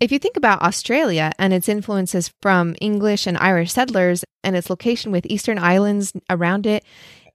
If 0.00 0.12
you 0.12 0.18
think 0.18 0.36
about 0.36 0.60
Australia 0.60 1.32
and 1.38 1.54
its 1.54 1.66
influences 1.66 2.30
from 2.42 2.74
English 2.82 3.26
and 3.26 3.38
Irish 3.38 3.72
settlers 3.72 4.22
and 4.44 4.56
its 4.56 4.68
location 4.68 5.12
with 5.12 5.24
Eastern 5.26 5.58
islands 5.58 6.12
around 6.28 6.66
it, 6.66 6.84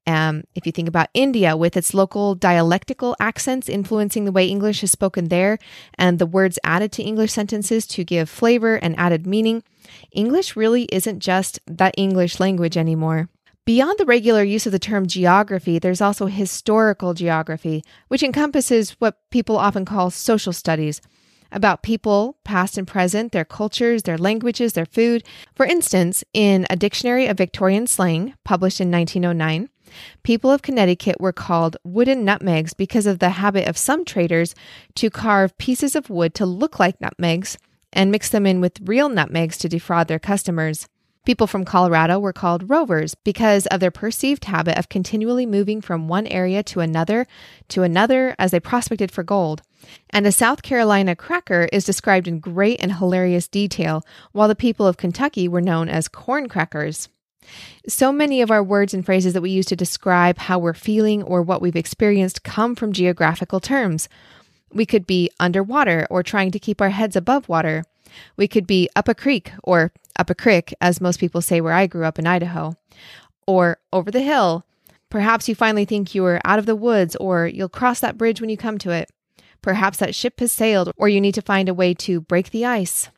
um, 0.07 0.43
if 0.53 0.65
you 0.65 0.71
think 0.71 0.87
about 0.87 1.09
India 1.13 1.57
with 1.57 1.75
its 1.75 1.93
local 1.93 2.35
dialectical 2.35 3.15
accents 3.19 3.67
influencing 3.67 4.25
the 4.25 4.31
way 4.31 4.47
English 4.47 4.83
is 4.83 4.91
spoken 4.91 5.29
there 5.29 5.57
and 5.97 6.19
the 6.19 6.25
words 6.25 6.59
added 6.63 6.91
to 6.93 7.03
English 7.03 7.31
sentences 7.31 7.87
to 7.87 8.03
give 8.03 8.29
flavor 8.29 8.75
and 8.75 8.97
added 8.99 9.25
meaning, 9.25 9.63
English 10.11 10.55
really 10.55 10.83
isn't 10.91 11.19
just 11.19 11.59
that 11.67 11.95
English 11.97 12.39
language 12.39 12.77
anymore. 12.77 13.29
Beyond 13.65 13.97
the 13.97 14.05
regular 14.05 14.43
use 14.43 14.67
of 14.67 14.71
the 14.71 14.79
term 14.79 15.07
geography, 15.07 15.79
there's 15.79 16.01
also 16.01 16.27
historical 16.27 17.15
geography, 17.15 17.83
which 18.09 18.21
encompasses 18.21 18.91
what 18.99 19.17
people 19.31 19.57
often 19.57 19.85
call 19.85 20.11
social 20.11 20.53
studies 20.53 21.01
about 21.51 21.81
people, 21.81 22.37
past 22.43 22.77
and 22.77 22.87
present, 22.87 23.31
their 23.31 23.45
cultures, 23.45 24.03
their 24.03 24.17
languages, 24.17 24.73
their 24.73 24.85
food. 24.85 25.23
For 25.55 25.65
instance, 25.65 26.23
in 26.33 26.67
A 26.69 26.75
Dictionary 26.75 27.27
of 27.27 27.37
Victorian 27.37 27.87
Slang, 27.87 28.35
published 28.43 28.81
in 28.81 28.91
1909, 28.91 29.69
People 30.23 30.51
of 30.51 30.61
Connecticut 30.61 31.19
were 31.19 31.33
called 31.33 31.77
wooden 31.83 32.25
nutmegs 32.25 32.73
because 32.73 33.05
of 33.05 33.19
the 33.19 33.31
habit 33.31 33.67
of 33.67 33.77
some 33.77 34.05
traders 34.05 34.55
to 34.95 35.09
carve 35.09 35.57
pieces 35.57 35.95
of 35.95 36.09
wood 36.09 36.33
to 36.35 36.45
look 36.45 36.79
like 36.79 36.99
nutmegs 36.99 37.57
and 37.93 38.11
mix 38.11 38.29
them 38.29 38.45
in 38.45 38.61
with 38.61 38.79
real 38.83 39.09
nutmegs 39.09 39.57
to 39.57 39.69
defraud 39.69 40.07
their 40.07 40.19
customers. 40.19 40.87
People 41.25 41.47
from 41.47 41.65
Colorado 41.65 42.19
were 42.19 42.33
called 42.33 42.69
rovers 42.69 43.15
because 43.15 43.65
of 43.67 43.79
their 43.79 43.89
perceived 43.89 44.45
habit 44.45 44.77
of 44.77 44.89
continually 44.89 45.47
moving 45.47 45.81
from 45.81 46.07
one 46.07 46.27
area 46.27 46.61
to 46.61 46.81
another 46.81 47.25
to 47.69 47.81
another 47.81 48.35
as 48.37 48.51
they 48.51 48.59
prospected 48.59 49.11
for 49.11 49.23
gold. 49.23 49.63
And 50.11 50.27
a 50.27 50.31
South 50.31 50.61
Carolina 50.61 51.15
cracker 51.15 51.67
is 51.73 51.83
described 51.83 52.27
in 52.27 52.39
great 52.39 52.79
and 52.79 52.93
hilarious 52.93 53.47
detail, 53.47 54.05
while 54.33 54.47
the 54.47 54.55
people 54.55 54.85
of 54.85 54.97
Kentucky 54.97 55.47
were 55.47 55.61
known 55.61 55.89
as 55.89 56.07
corn 56.07 56.47
crackers. 56.47 57.09
So 57.87 58.11
many 58.11 58.41
of 58.41 58.51
our 58.51 58.63
words 58.63 58.93
and 58.93 59.05
phrases 59.05 59.33
that 59.33 59.41
we 59.41 59.51
use 59.51 59.65
to 59.67 59.75
describe 59.75 60.37
how 60.37 60.59
we're 60.59 60.73
feeling 60.73 61.23
or 61.23 61.41
what 61.41 61.61
we've 61.61 61.75
experienced 61.75 62.43
come 62.43 62.75
from 62.75 62.93
geographical 62.93 63.59
terms. 63.59 64.09
We 64.73 64.85
could 64.85 65.05
be 65.05 65.29
underwater 65.39 66.07
or 66.09 66.23
trying 66.23 66.51
to 66.51 66.59
keep 66.59 66.81
our 66.81 66.89
heads 66.89 67.15
above 67.15 67.47
water. 67.47 67.83
We 68.37 68.47
could 68.47 68.67
be 68.67 68.89
up 68.95 69.07
a 69.07 69.15
creek 69.15 69.51
or 69.63 69.91
up 70.17 70.29
a 70.29 70.35
crick, 70.35 70.73
as 70.81 71.01
most 71.01 71.19
people 71.19 71.41
say 71.41 71.61
where 71.61 71.73
I 71.73 71.87
grew 71.87 72.05
up 72.05 72.17
in 72.17 72.27
Idaho, 72.27 72.75
or 73.45 73.77
over 73.91 74.11
the 74.11 74.21
hill. 74.21 74.65
Perhaps 75.09 75.47
you 75.47 75.55
finally 75.55 75.85
think 75.85 76.15
you 76.15 76.25
are 76.25 76.41
out 76.43 76.59
of 76.59 76.65
the 76.65 76.75
woods 76.75 77.15
or 77.17 77.47
you'll 77.47 77.69
cross 77.69 77.99
that 77.99 78.17
bridge 78.17 78.41
when 78.41 78.49
you 78.49 78.57
come 78.57 78.77
to 78.79 78.91
it. 78.91 79.09
Perhaps 79.61 79.97
that 79.99 80.15
ship 80.15 80.39
has 80.39 80.51
sailed 80.51 80.91
or 80.97 81.09
you 81.09 81.21
need 81.21 81.35
to 81.35 81.41
find 81.41 81.69
a 81.69 81.73
way 81.73 81.93
to 81.93 82.21
break 82.21 82.51
the 82.51 82.65
ice. 82.65 83.09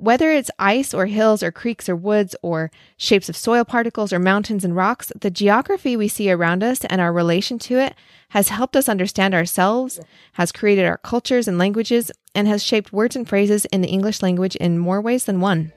Whether 0.00 0.30
it's 0.30 0.50
ice 0.60 0.94
or 0.94 1.06
hills 1.06 1.42
or 1.42 1.50
creeks 1.50 1.88
or 1.88 1.96
woods 1.96 2.36
or 2.40 2.70
shapes 2.96 3.28
of 3.28 3.36
soil 3.36 3.64
particles 3.64 4.12
or 4.12 4.20
mountains 4.20 4.64
and 4.64 4.76
rocks, 4.76 5.10
the 5.20 5.28
geography 5.28 5.96
we 5.96 6.06
see 6.06 6.30
around 6.30 6.62
us 6.62 6.84
and 6.84 7.00
our 7.00 7.12
relation 7.12 7.58
to 7.60 7.78
it 7.78 7.96
has 8.28 8.48
helped 8.48 8.76
us 8.76 8.88
understand 8.88 9.34
ourselves, 9.34 9.98
has 10.34 10.52
created 10.52 10.84
our 10.84 10.98
cultures 10.98 11.48
and 11.48 11.58
languages, 11.58 12.12
and 12.32 12.46
has 12.46 12.62
shaped 12.62 12.92
words 12.92 13.16
and 13.16 13.28
phrases 13.28 13.64
in 13.66 13.80
the 13.80 13.88
English 13.88 14.22
language 14.22 14.54
in 14.56 14.78
more 14.78 15.00
ways 15.00 15.24
than 15.24 15.40
one. 15.40 15.72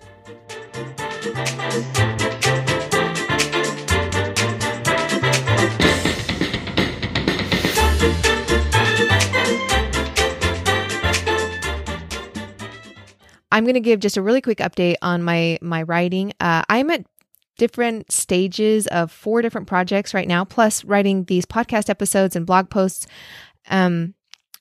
I'm 13.51 13.63
going 13.65 13.75
to 13.75 13.79
give 13.79 14.00
just 14.00 14.17
a 14.17 14.22
really 14.22 14.41
quick 14.41 14.60
update 14.60 14.96
on 15.01 15.24
my 15.24 15.60
my 15.62 15.84
writing. 15.84 16.34
Uh, 16.39 16.63
I'm 16.70 16.89
at 16.89 17.05
different 17.58 18.12
stages 18.12 18.88
of 18.88 19.12
four 19.12 19.41
different 19.41 19.67
projects 19.67 20.13
right 20.13 20.27
now, 20.27 20.46
plus 20.46 20.84
writing 20.84 21.25
these 21.25 21.46
podcast 21.46 21.89
episodes 21.89 22.36
and 22.36 22.46
blog 22.46 22.70
posts, 22.70 23.05
um, 23.70 24.13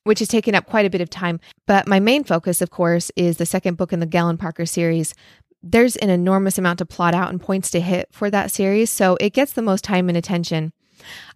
which 0.04 0.18
has 0.18 0.28
taken 0.28 0.54
up 0.54 0.66
quite 0.66 0.86
a 0.86 0.90
bit 0.90 1.00
of 1.00 1.08
time. 1.08 1.40
But 1.66 1.86
my 1.86 2.00
main 2.00 2.24
focus, 2.24 2.60
of 2.60 2.70
course, 2.70 3.10
is 3.16 3.36
the 3.36 3.46
second 3.46 3.76
book 3.76 3.92
in 3.92 4.00
the 4.00 4.06
Galen 4.06 4.38
Parker 4.38 4.66
series. 4.66 5.14
There's 5.62 5.96
an 5.96 6.10
enormous 6.10 6.58
amount 6.58 6.78
to 6.78 6.86
plot 6.86 7.14
out 7.14 7.30
and 7.30 7.40
points 7.40 7.70
to 7.70 7.80
hit 7.80 8.08
for 8.10 8.30
that 8.30 8.50
series, 8.50 8.90
so 8.90 9.16
it 9.20 9.32
gets 9.32 9.52
the 9.52 9.62
most 9.62 9.84
time 9.84 10.08
and 10.08 10.16
attention. 10.16 10.72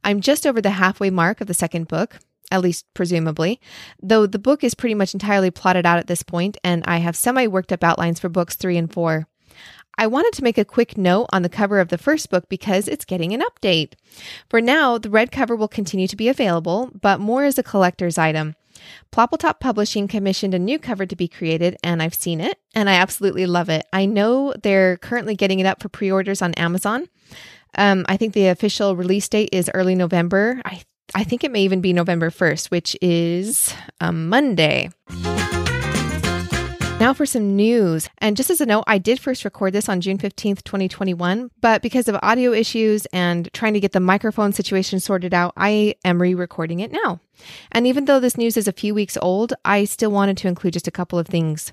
I'm 0.02 0.20
just 0.20 0.46
over 0.46 0.60
the 0.60 0.70
halfway 0.70 1.10
mark 1.10 1.40
of 1.40 1.46
the 1.46 1.54
second 1.54 1.88
book 1.88 2.18
at 2.50 2.62
least 2.62 2.86
presumably, 2.94 3.60
though 4.02 4.26
the 4.26 4.38
book 4.38 4.62
is 4.64 4.74
pretty 4.74 4.94
much 4.94 5.14
entirely 5.14 5.50
plotted 5.50 5.86
out 5.86 5.98
at 5.98 6.06
this 6.06 6.22
point, 6.22 6.56
and 6.62 6.84
I 6.86 6.98
have 6.98 7.16
semi 7.16 7.46
worked 7.46 7.72
up 7.72 7.84
outlines 7.84 8.20
for 8.20 8.28
books 8.28 8.54
three 8.54 8.76
and 8.76 8.92
four. 8.92 9.26
I 9.96 10.06
wanted 10.06 10.32
to 10.34 10.44
make 10.44 10.58
a 10.58 10.64
quick 10.64 10.98
note 10.98 11.26
on 11.32 11.42
the 11.42 11.48
cover 11.48 11.78
of 11.78 11.88
the 11.88 11.98
first 11.98 12.28
book 12.30 12.48
because 12.48 12.88
it's 12.88 13.04
getting 13.04 13.32
an 13.32 13.42
update. 13.42 13.92
For 14.48 14.60
now, 14.60 14.98
the 14.98 15.10
red 15.10 15.30
cover 15.30 15.54
will 15.54 15.68
continue 15.68 16.08
to 16.08 16.16
be 16.16 16.28
available, 16.28 16.90
but 17.00 17.20
more 17.20 17.44
as 17.44 17.58
a 17.58 17.62
collector's 17.62 18.18
item. 18.18 18.56
Ploppletop 19.12 19.60
Publishing 19.60 20.08
commissioned 20.08 20.52
a 20.52 20.58
new 20.58 20.78
cover 20.78 21.06
to 21.06 21.16
be 21.16 21.28
created, 21.28 21.76
and 21.84 22.02
I've 22.02 22.14
seen 22.14 22.40
it, 22.40 22.58
and 22.74 22.90
I 22.90 22.94
absolutely 22.94 23.46
love 23.46 23.68
it. 23.68 23.86
I 23.92 24.04
know 24.04 24.52
they're 24.62 24.96
currently 24.96 25.36
getting 25.36 25.60
it 25.60 25.66
up 25.66 25.80
for 25.80 25.88
pre 25.88 26.10
orders 26.10 26.42
on 26.42 26.54
Amazon. 26.54 27.08
Um, 27.76 28.04
I 28.08 28.16
think 28.16 28.34
the 28.34 28.48
official 28.48 28.96
release 28.96 29.28
date 29.28 29.50
is 29.52 29.70
early 29.72 29.94
November. 29.94 30.60
I 30.64 30.82
I 31.14 31.24
think 31.24 31.44
it 31.44 31.50
may 31.50 31.62
even 31.62 31.80
be 31.80 31.92
November 31.92 32.30
1st, 32.30 32.70
which 32.70 32.96
is 33.02 33.74
a 34.00 34.12
Monday. 34.12 34.90
Now 37.00 37.12
for 37.12 37.26
some 37.26 37.56
news. 37.56 38.08
And 38.18 38.36
just 38.36 38.50
as 38.50 38.60
a 38.60 38.66
note, 38.66 38.84
I 38.86 38.98
did 38.98 39.20
first 39.20 39.44
record 39.44 39.72
this 39.72 39.88
on 39.88 40.00
June 40.00 40.16
15th, 40.16 40.62
2021, 40.62 41.50
but 41.60 41.82
because 41.82 42.08
of 42.08 42.16
audio 42.22 42.52
issues 42.52 43.04
and 43.06 43.52
trying 43.52 43.74
to 43.74 43.80
get 43.80 43.92
the 43.92 44.00
microphone 44.00 44.52
situation 44.52 45.00
sorted 45.00 45.34
out, 45.34 45.52
I 45.56 45.96
am 46.04 46.22
re 46.22 46.34
recording 46.34 46.80
it 46.80 46.92
now. 46.92 47.20
And 47.72 47.86
even 47.86 48.04
though 48.04 48.20
this 48.20 48.38
news 48.38 48.56
is 48.56 48.68
a 48.68 48.72
few 48.72 48.94
weeks 48.94 49.18
old, 49.20 49.52
I 49.64 49.84
still 49.84 50.12
wanted 50.12 50.36
to 50.38 50.48
include 50.48 50.74
just 50.74 50.88
a 50.88 50.92
couple 50.92 51.18
of 51.18 51.26
things. 51.26 51.72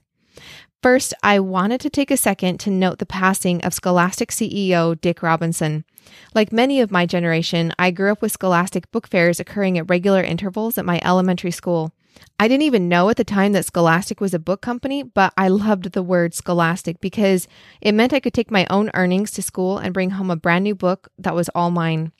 First, 0.81 1.13
I 1.21 1.39
wanted 1.39 1.79
to 1.81 1.91
take 1.91 2.09
a 2.09 2.17
second 2.17 2.59
to 2.61 2.71
note 2.71 2.97
the 2.97 3.05
passing 3.05 3.61
of 3.61 3.71
Scholastic 3.71 4.31
CEO 4.31 4.99
Dick 4.99 5.21
Robinson. 5.21 5.85
Like 6.33 6.51
many 6.51 6.81
of 6.81 6.89
my 6.89 7.05
generation, 7.05 7.71
I 7.77 7.91
grew 7.91 8.11
up 8.11 8.19
with 8.19 8.31
Scholastic 8.31 8.89
book 8.89 9.07
fairs 9.07 9.39
occurring 9.39 9.77
at 9.77 9.87
regular 9.87 10.23
intervals 10.23 10.79
at 10.79 10.85
my 10.85 10.99
elementary 11.05 11.51
school. 11.51 11.91
I 12.39 12.47
didn't 12.47 12.63
even 12.63 12.89
know 12.89 13.09
at 13.09 13.17
the 13.17 13.23
time 13.23 13.51
that 13.51 13.65
Scholastic 13.65 14.19
was 14.19 14.33
a 14.33 14.39
book 14.39 14.61
company, 14.61 15.03
but 15.03 15.33
I 15.37 15.49
loved 15.49 15.91
the 15.91 16.01
word 16.01 16.33
Scholastic 16.33 16.99
because 16.99 17.47
it 17.79 17.91
meant 17.91 18.11
I 18.11 18.19
could 18.19 18.33
take 18.33 18.49
my 18.49 18.65
own 18.71 18.89
earnings 18.95 19.29
to 19.31 19.43
school 19.43 19.77
and 19.77 19.93
bring 19.93 20.09
home 20.09 20.31
a 20.31 20.35
brand 20.35 20.63
new 20.63 20.73
book 20.73 21.09
that 21.19 21.35
was 21.35 21.49
all 21.49 21.69
mine. 21.69 22.11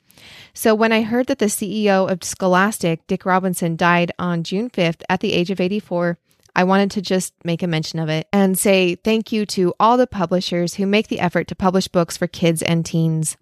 So 0.54 0.72
when 0.72 0.92
I 0.92 1.02
heard 1.02 1.26
that 1.26 1.40
the 1.40 1.46
CEO 1.46 2.08
of 2.08 2.22
Scholastic, 2.22 3.08
Dick 3.08 3.26
Robinson, 3.26 3.74
died 3.74 4.12
on 4.20 4.44
June 4.44 4.70
5th 4.70 5.02
at 5.08 5.18
the 5.18 5.32
age 5.32 5.50
of 5.50 5.60
84, 5.60 6.16
I 6.54 6.64
wanted 6.64 6.90
to 6.92 7.02
just 7.02 7.32
make 7.44 7.62
a 7.62 7.66
mention 7.66 7.98
of 7.98 8.08
it 8.08 8.28
and 8.32 8.58
say 8.58 8.96
thank 8.96 9.32
you 9.32 9.46
to 9.46 9.72
all 9.80 9.96
the 9.96 10.06
publishers 10.06 10.74
who 10.74 10.86
make 10.86 11.08
the 11.08 11.20
effort 11.20 11.48
to 11.48 11.54
publish 11.54 11.88
books 11.88 12.16
for 12.16 12.26
kids 12.26 12.62
and 12.62 12.84
teens. 12.84 13.36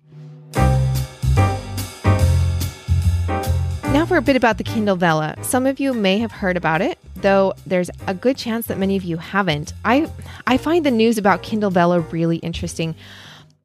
Now 3.93 4.07
for 4.07 4.17
a 4.17 4.23
bit 4.23 4.37
about 4.37 4.59
the 4.59 4.65
Kindle 4.65 4.95
Vella. 4.95 5.35
Some 5.43 5.67
of 5.67 5.81
you 5.81 5.93
may 5.93 6.19
have 6.19 6.31
heard 6.31 6.57
about 6.57 6.81
it, 6.81 6.97
though 7.17 7.55
there's 7.67 7.91
a 8.07 8.15
good 8.15 8.37
chance 8.37 8.67
that 8.67 8.79
many 8.79 8.97
of 8.97 9.03
you 9.03 9.17
haven't. 9.17 9.73
I 9.85 10.09
I 10.47 10.59
find 10.59 10.87
the 10.87 10.93
news 10.93 11.19
about 11.19 11.43
Kindle 11.43 11.71
Vella 11.71 11.99
really 11.99 12.37
interesting. 12.37 12.95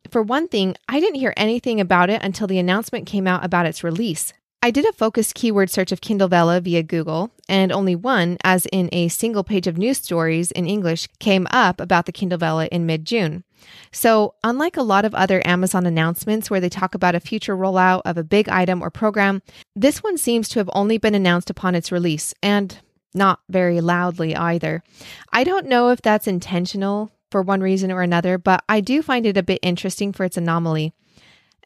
For 0.09 0.23
one 0.23 0.47
thing, 0.47 0.75
I 0.89 0.99
didn't 0.99 1.19
hear 1.19 1.35
anything 1.37 1.79
about 1.79 2.09
it 2.09 2.23
until 2.23 2.47
the 2.47 2.57
announcement 2.57 3.05
came 3.05 3.27
out 3.27 3.45
about 3.45 3.67
its 3.67 3.83
release. 3.83 4.33
I 4.65 4.71
did 4.71 4.85
a 4.85 4.93
focused 4.93 5.35
keyword 5.35 5.69
search 5.69 5.91
of 5.91 6.01
Kindle 6.01 6.27
Vella 6.27 6.59
via 6.59 6.81
Google, 6.81 7.29
and 7.47 7.71
only 7.71 7.95
one, 7.95 8.39
as 8.43 8.65
in 8.71 8.89
a 8.91 9.09
single 9.09 9.43
page 9.43 9.67
of 9.67 9.77
news 9.77 9.99
stories 9.99 10.49
in 10.49 10.65
English, 10.65 11.07
came 11.19 11.45
up 11.51 11.79
about 11.79 12.07
the 12.07 12.11
Kindle 12.11 12.39
Vella 12.39 12.65
in 12.71 12.87
mid 12.87 13.05
June. 13.05 13.43
So, 13.91 14.33
unlike 14.43 14.75
a 14.75 14.81
lot 14.81 15.05
of 15.05 15.13
other 15.13 15.45
Amazon 15.45 15.85
announcements 15.85 16.49
where 16.49 16.59
they 16.59 16.69
talk 16.69 16.95
about 16.95 17.13
a 17.13 17.19
future 17.19 17.55
rollout 17.55 18.01
of 18.05 18.17
a 18.17 18.23
big 18.23 18.49
item 18.49 18.81
or 18.81 18.89
program, 18.89 19.43
this 19.75 20.01
one 20.01 20.17
seems 20.17 20.49
to 20.49 20.59
have 20.59 20.69
only 20.73 20.97
been 20.97 21.13
announced 21.13 21.51
upon 21.51 21.75
its 21.75 21.91
release, 21.91 22.33
and 22.41 22.79
not 23.13 23.41
very 23.47 23.81
loudly 23.81 24.35
either. 24.35 24.81
I 25.31 25.43
don't 25.43 25.67
know 25.67 25.89
if 25.89 26.01
that's 26.01 26.25
intentional 26.25 27.11
for 27.29 27.43
one 27.43 27.61
reason 27.61 27.91
or 27.91 28.01
another, 28.01 28.39
but 28.39 28.63
I 28.67 28.81
do 28.81 29.03
find 29.03 29.27
it 29.27 29.37
a 29.37 29.43
bit 29.43 29.59
interesting 29.61 30.11
for 30.11 30.23
its 30.23 30.37
anomaly. 30.37 30.91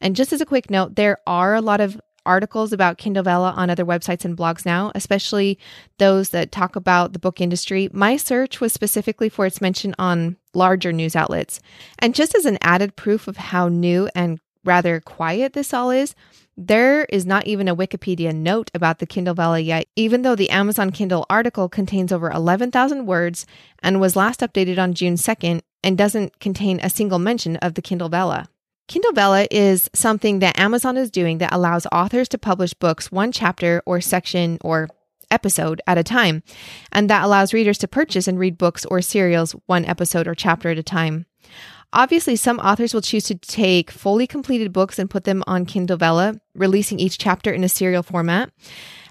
And 0.00 0.16
just 0.16 0.32
as 0.32 0.40
a 0.40 0.46
quick 0.46 0.70
note, 0.70 0.96
there 0.96 1.18
are 1.26 1.54
a 1.54 1.60
lot 1.60 1.80
of 1.80 2.00
articles 2.26 2.72
about 2.72 2.98
Kindle 2.98 3.22
Vella 3.22 3.52
on 3.56 3.70
other 3.70 3.84
websites 3.84 4.24
and 4.24 4.36
blogs 4.36 4.64
now, 4.66 4.92
especially 4.94 5.58
those 5.98 6.30
that 6.30 6.52
talk 6.52 6.76
about 6.76 7.12
the 7.12 7.18
book 7.18 7.40
industry. 7.40 7.88
My 7.92 8.16
search 8.16 8.60
was 8.60 8.72
specifically 8.72 9.28
for 9.28 9.46
its 9.46 9.60
mention 9.60 9.94
on 9.98 10.36
larger 10.54 10.92
news 10.92 11.16
outlets. 11.16 11.60
And 11.98 12.14
just 12.14 12.34
as 12.34 12.44
an 12.44 12.58
added 12.60 12.96
proof 12.96 13.28
of 13.28 13.36
how 13.36 13.68
new 13.68 14.08
and 14.14 14.40
rather 14.64 15.00
quiet 15.00 15.52
this 15.52 15.72
all 15.72 15.90
is, 15.90 16.14
there 16.56 17.04
is 17.06 17.24
not 17.24 17.46
even 17.46 17.68
a 17.68 17.76
Wikipedia 17.76 18.34
note 18.34 18.70
about 18.74 18.98
the 18.98 19.06
Kindle 19.06 19.34
Vella 19.34 19.58
yet, 19.60 19.86
even 19.96 20.22
though 20.22 20.36
the 20.36 20.50
Amazon 20.50 20.90
Kindle 20.90 21.24
article 21.30 21.68
contains 21.68 22.12
over 22.12 22.30
11,000 22.30 23.06
words 23.06 23.46
and 23.82 24.00
was 24.00 24.16
last 24.16 24.40
updated 24.40 24.78
on 24.78 24.92
June 24.92 25.14
2nd 25.14 25.62
and 25.82 25.96
doesn't 25.96 26.38
contain 26.38 26.78
a 26.80 26.90
single 26.90 27.18
mention 27.18 27.56
of 27.56 27.74
the 27.74 27.82
Kindle 27.82 28.10
Vella. 28.10 28.48
Kindle 28.90 29.12
Vella 29.12 29.46
is 29.52 29.88
something 29.94 30.40
that 30.40 30.58
Amazon 30.58 30.96
is 30.96 31.12
doing 31.12 31.38
that 31.38 31.54
allows 31.54 31.86
authors 31.92 32.28
to 32.30 32.38
publish 32.38 32.74
books 32.74 33.12
one 33.12 33.30
chapter 33.30 33.80
or 33.86 34.00
section 34.00 34.58
or 34.62 34.88
episode 35.30 35.80
at 35.86 35.96
a 35.96 36.02
time, 36.02 36.42
and 36.90 37.08
that 37.08 37.22
allows 37.22 37.54
readers 37.54 37.78
to 37.78 37.86
purchase 37.86 38.26
and 38.26 38.36
read 38.36 38.58
books 38.58 38.84
or 38.86 39.00
serials 39.00 39.52
one 39.66 39.84
episode 39.84 40.26
or 40.26 40.34
chapter 40.34 40.70
at 40.70 40.76
a 40.76 40.82
time. 40.82 41.24
Obviously, 41.92 42.34
some 42.34 42.58
authors 42.58 42.92
will 42.92 43.00
choose 43.00 43.22
to 43.26 43.36
take 43.36 43.92
fully 43.92 44.26
completed 44.26 44.72
books 44.72 44.98
and 44.98 45.08
put 45.08 45.22
them 45.22 45.44
on 45.46 45.66
Kindle 45.66 45.96
Vella, 45.96 46.40
releasing 46.56 46.98
each 46.98 47.16
chapter 47.16 47.52
in 47.52 47.62
a 47.62 47.68
serial 47.68 48.02
format. 48.02 48.50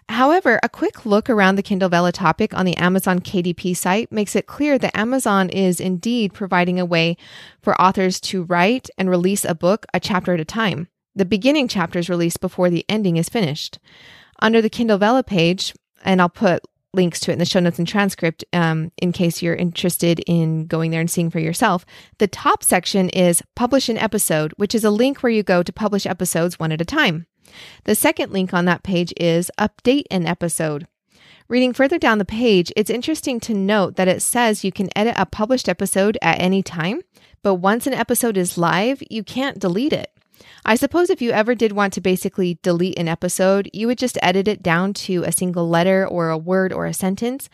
However, 0.09 0.59
a 0.63 0.69
quick 0.69 1.05
look 1.05 1.29
around 1.29 1.55
the 1.55 1.61
Kindle 1.61 1.87
Vella 1.87 2.11
topic 2.11 2.51
on 2.55 2.65
the 2.65 2.75
Amazon 2.77 3.19
KDP 3.19 3.77
site 3.77 4.11
makes 4.11 4.35
it 4.35 4.47
clear 4.47 4.79
that 4.79 4.97
Amazon 4.97 5.51
is 5.51 5.79
indeed 5.79 6.33
providing 6.33 6.79
a 6.79 6.85
way 6.85 7.15
for 7.61 7.79
authors 7.79 8.19
to 8.21 8.41
write 8.41 8.89
and 8.97 9.07
release 9.07 9.45
a 9.45 9.53
book 9.53 9.85
a 9.93 9.99
chapter 9.99 10.33
at 10.33 10.39
a 10.39 10.45
time. 10.45 10.87
The 11.13 11.25
beginning 11.25 11.67
chapter 11.67 11.99
is 11.99 12.09
released 12.09 12.41
before 12.41 12.71
the 12.71 12.85
ending 12.89 13.17
is 13.17 13.29
finished. 13.29 13.77
Under 14.41 14.63
the 14.63 14.69
Kindle 14.69 14.97
Vella 14.97 15.21
page, 15.21 15.75
and 16.03 16.19
I'll 16.19 16.27
put 16.27 16.63
links 16.91 17.19
to 17.19 17.31
it 17.31 17.33
in 17.33 17.39
the 17.39 17.45
show 17.45 17.59
notes 17.59 17.77
and 17.77 17.87
transcript 17.87 18.43
um, 18.51 18.91
in 18.97 19.11
case 19.11 19.43
you're 19.43 19.53
interested 19.53 20.21
in 20.25 20.65
going 20.65 20.89
there 20.89 21.01
and 21.01 21.11
seeing 21.11 21.29
for 21.29 21.37
yourself. 21.37 21.85
The 22.17 22.27
top 22.27 22.63
section 22.63 23.09
is 23.09 23.43
Publish 23.55 23.89
an 23.89 23.97
Episode, 23.99 24.53
which 24.57 24.73
is 24.73 24.83
a 24.83 24.89
link 24.89 25.21
where 25.21 25.31
you 25.31 25.43
go 25.43 25.61
to 25.61 25.71
publish 25.71 26.07
episodes 26.07 26.57
one 26.57 26.71
at 26.71 26.81
a 26.81 26.85
time. 26.85 27.27
The 27.85 27.95
second 27.95 28.31
link 28.31 28.53
on 28.53 28.65
that 28.65 28.83
page 28.83 29.13
is 29.17 29.51
Update 29.59 30.05
an 30.11 30.25
Episode. 30.25 30.87
Reading 31.47 31.73
further 31.73 31.97
down 31.97 32.19
the 32.19 32.25
page, 32.25 32.71
it's 32.75 32.91
interesting 32.91 33.39
to 33.39 33.53
note 33.55 33.95
that 33.95 34.07
it 34.07 34.21
says 34.21 34.63
you 34.63 34.71
can 34.71 34.89
edit 34.95 35.15
a 35.17 35.25
published 35.25 35.67
episode 35.67 36.17
at 36.21 36.39
any 36.39 36.61
time, 36.61 37.01
but 37.41 37.55
once 37.55 37.87
an 37.87 37.93
episode 37.93 38.37
is 38.37 38.57
live, 38.57 39.01
you 39.09 39.23
can't 39.23 39.57
delete 39.57 39.93
it. 39.93 40.11
I 40.65 40.75
suppose 40.75 41.09
if 41.09 41.21
you 41.21 41.31
ever 41.31 41.55
did 41.55 41.71
want 41.71 41.93
to 41.93 42.01
basically 42.01 42.59
delete 42.61 42.99
an 42.99 43.07
episode, 43.07 43.69
you 43.73 43.87
would 43.87 43.97
just 43.97 44.19
edit 44.21 44.47
it 44.47 44.61
down 44.61 44.93
to 44.93 45.23
a 45.23 45.31
single 45.31 45.67
letter 45.67 46.07
or 46.07 46.29
a 46.29 46.37
word 46.37 46.71
or 46.71 46.85
a 46.85 46.93
sentence. 46.93 47.49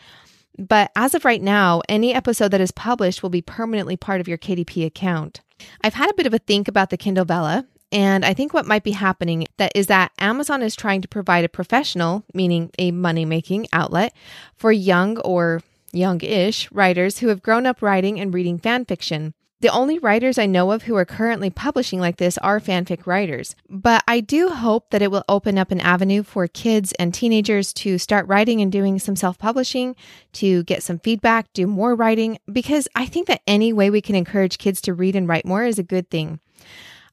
But 0.58 0.90
as 0.96 1.14
of 1.14 1.24
right 1.24 1.42
now, 1.42 1.82
any 1.88 2.14
episode 2.14 2.50
that 2.50 2.60
is 2.60 2.72
published 2.72 3.22
will 3.22 3.30
be 3.30 3.42
permanently 3.42 3.96
part 3.96 4.20
of 4.20 4.28
your 4.28 4.38
KDP 4.38 4.86
account. 4.86 5.40
I've 5.82 5.94
had 5.94 6.10
a 6.10 6.14
bit 6.14 6.26
of 6.26 6.34
a 6.34 6.38
think 6.38 6.68
about 6.68 6.90
the 6.90 6.96
Kindle 6.96 7.24
Vella 7.24 7.66
and 7.92 8.24
I 8.24 8.34
think 8.34 8.52
what 8.52 8.66
might 8.66 8.82
be 8.82 8.92
happening 8.92 9.46
that 9.58 9.72
is 9.74 9.86
that 9.86 10.12
Amazon 10.18 10.62
is 10.62 10.74
trying 10.74 11.02
to 11.02 11.08
provide 11.08 11.44
a 11.44 11.48
professional, 11.48 12.24
meaning 12.34 12.70
a 12.78 12.90
money-making 12.90 13.68
outlet 13.72 14.12
for 14.56 14.72
young 14.72 15.18
or 15.18 15.62
young-ish 15.92 16.70
writers 16.72 17.18
who 17.18 17.28
have 17.28 17.42
grown 17.42 17.66
up 17.66 17.82
writing 17.82 18.20
and 18.20 18.34
reading 18.34 18.58
fan 18.58 18.84
fiction. 18.84 19.34
The 19.60 19.68
only 19.68 19.98
writers 19.98 20.36
I 20.36 20.44
know 20.44 20.70
of 20.72 20.82
who 20.82 20.96
are 20.96 21.06
currently 21.06 21.48
publishing 21.48 21.98
like 21.98 22.18
this 22.18 22.36
are 22.38 22.60
fanfic 22.60 23.06
writers. 23.06 23.56
But 23.70 24.04
I 24.06 24.20
do 24.20 24.50
hope 24.50 24.90
that 24.90 25.00
it 25.00 25.10
will 25.10 25.24
open 25.30 25.56
up 25.56 25.70
an 25.70 25.80
avenue 25.80 26.22
for 26.22 26.46
kids 26.46 26.92
and 26.98 27.14
teenagers 27.14 27.72
to 27.74 27.96
start 27.96 28.28
writing 28.28 28.60
and 28.60 28.70
doing 28.70 28.98
some 28.98 29.16
self 29.16 29.38
publishing, 29.38 29.96
to 30.34 30.62
get 30.64 30.82
some 30.82 30.98
feedback, 30.98 31.50
do 31.54 31.66
more 31.66 31.94
writing, 31.94 32.38
because 32.52 32.86
I 32.94 33.06
think 33.06 33.28
that 33.28 33.40
any 33.46 33.72
way 33.72 33.88
we 33.88 34.02
can 34.02 34.14
encourage 34.14 34.58
kids 34.58 34.82
to 34.82 34.92
read 34.92 35.16
and 35.16 35.26
write 35.26 35.46
more 35.46 35.64
is 35.64 35.78
a 35.78 35.82
good 35.82 36.10
thing. 36.10 36.38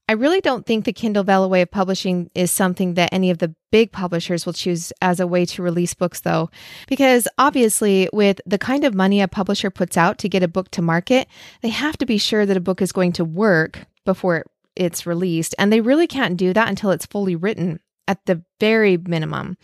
I 0.10 0.14
really 0.14 0.42
don't 0.42 0.66
think 0.66 0.84
the 0.84 0.92
Kindle 0.92 1.24
Vella 1.24 1.48
way 1.48 1.62
of 1.62 1.72
publishing 1.72 2.30
is 2.36 2.52
something 2.52 2.96
that 2.96 3.14
any 3.14 3.30
of 3.30 3.38
the 3.38 3.56
big 3.72 3.94
publishers 3.94 4.46
will 4.46 4.52
choose 4.52 4.92
as 5.02 5.22
a 5.22 5.28
way 5.28 5.46
to 5.46 5.64
release 5.64 5.94
books, 5.94 6.20
though, 6.20 6.50
because 6.88 7.26
obviously, 7.38 8.10
with 8.12 8.42
the 8.46 8.58
kind 8.58 8.84
of 8.84 8.94
money 8.94 9.22
a 9.22 9.30
publisher 9.30 9.70
puts 9.70 9.96
out 9.96 10.18
to 10.18 10.30
get 10.30 10.44
a 10.44 10.48
book 10.50 10.70
to 10.72 10.82
market, 10.82 11.30
they 11.62 11.70
have 11.70 11.98
to 12.00 12.06
be 12.06 12.18
sure 12.18 12.46
that 12.46 12.58
a 12.58 12.62
book 12.62 12.82
is 12.82 12.92
going 12.92 13.14
to 13.14 13.24
work 13.24 13.86
before 14.04 14.44
it's 14.76 15.06
released. 15.06 15.56
And 15.58 15.72
they 15.72 15.80
really 15.80 16.08
can't 16.08 16.36
do 16.36 16.52
that 16.52 16.68
until 16.68 16.92
it's 16.92 17.06
fully 17.06 17.38
written 17.38 17.80
at 18.06 18.26
the 18.26 18.44
very 18.60 18.98
minimum. 18.98 19.58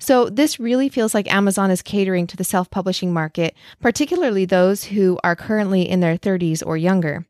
So, 0.00 0.30
this 0.30 0.58
really 0.58 0.88
feels 0.88 1.12
like 1.12 1.30
Amazon 1.30 1.70
is 1.70 1.82
catering 1.82 2.26
to 2.28 2.36
the 2.38 2.44
self 2.44 2.70
publishing 2.70 3.12
market, 3.12 3.54
particularly 3.82 4.46
those 4.46 4.84
who 4.84 5.18
are 5.22 5.36
currently 5.36 5.86
in 5.86 6.00
their 6.00 6.16
30s 6.16 6.62
or 6.64 6.78
younger. 6.78 7.26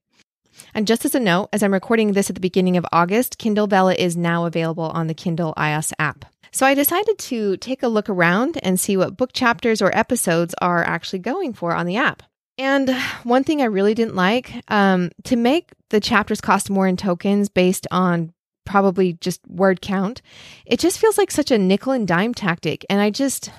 And 0.75 0.87
just 0.87 1.05
as 1.05 1.15
a 1.15 1.21
note, 1.21 1.49
as 1.53 1.63
I'm 1.63 1.73
recording 1.73 2.13
this 2.13 2.31
at 2.31 2.35
the 2.35 2.41
beginning 2.41 2.77
of 2.77 2.87
August, 2.93 3.39
Kindle 3.39 3.67
Vella 3.67 3.95
is 3.95 4.17
now 4.17 4.47
available 4.47 4.85
on 4.85 5.07
the 5.07 5.15
Kindle 5.15 5.55
iOS 5.57 5.93
app. 5.99 6.25
So 6.51 6.67
I 6.67 6.75
decided 6.75 7.19
to 7.19 7.57
take 7.57 7.83
a 7.83 7.89
look 7.89 8.11
around 8.11 8.59
and 8.63 8.79
see 8.79 8.97
what 8.97 9.17
book 9.17 9.33
chapters 9.33 9.81
or 9.81 9.97
episodes 9.97 10.55
are 10.61 10.85
actually 10.85 11.21
going 11.21 11.55
for 11.55 11.75
on 11.75 11.87
the 11.87 11.97
app. 11.97 12.23
And 12.59 12.95
one 13.25 13.45
thing 13.45 13.63
I 13.63 13.67
really 13.67 13.95
didn't 13.95 14.15
like 14.15 14.53
um, 14.69 15.11
to 15.25 15.37
make 15.37 15.71
the 15.89 16.01
chapters 16.01 16.41
cost 16.41 16.69
more 16.69 16.87
in 16.87 16.97
tokens 16.97 17.49
based 17.49 17.87
on 17.91 18.33
probably 18.65 19.15
just 19.15 19.41
word 19.49 19.81
count. 19.81 20.21
It 20.67 20.79
just 20.79 20.99
feels 20.99 21.17
like 21.17 21.31
such 21.31 21.51
a 21.51 21.59
nickel 21.59 21.93
and 21.93 22.07
dime 22.07 22.35
tactic. 22.35 22.85
And 22.91 23.01
I 23.01 23.11
just, 23.11 23.51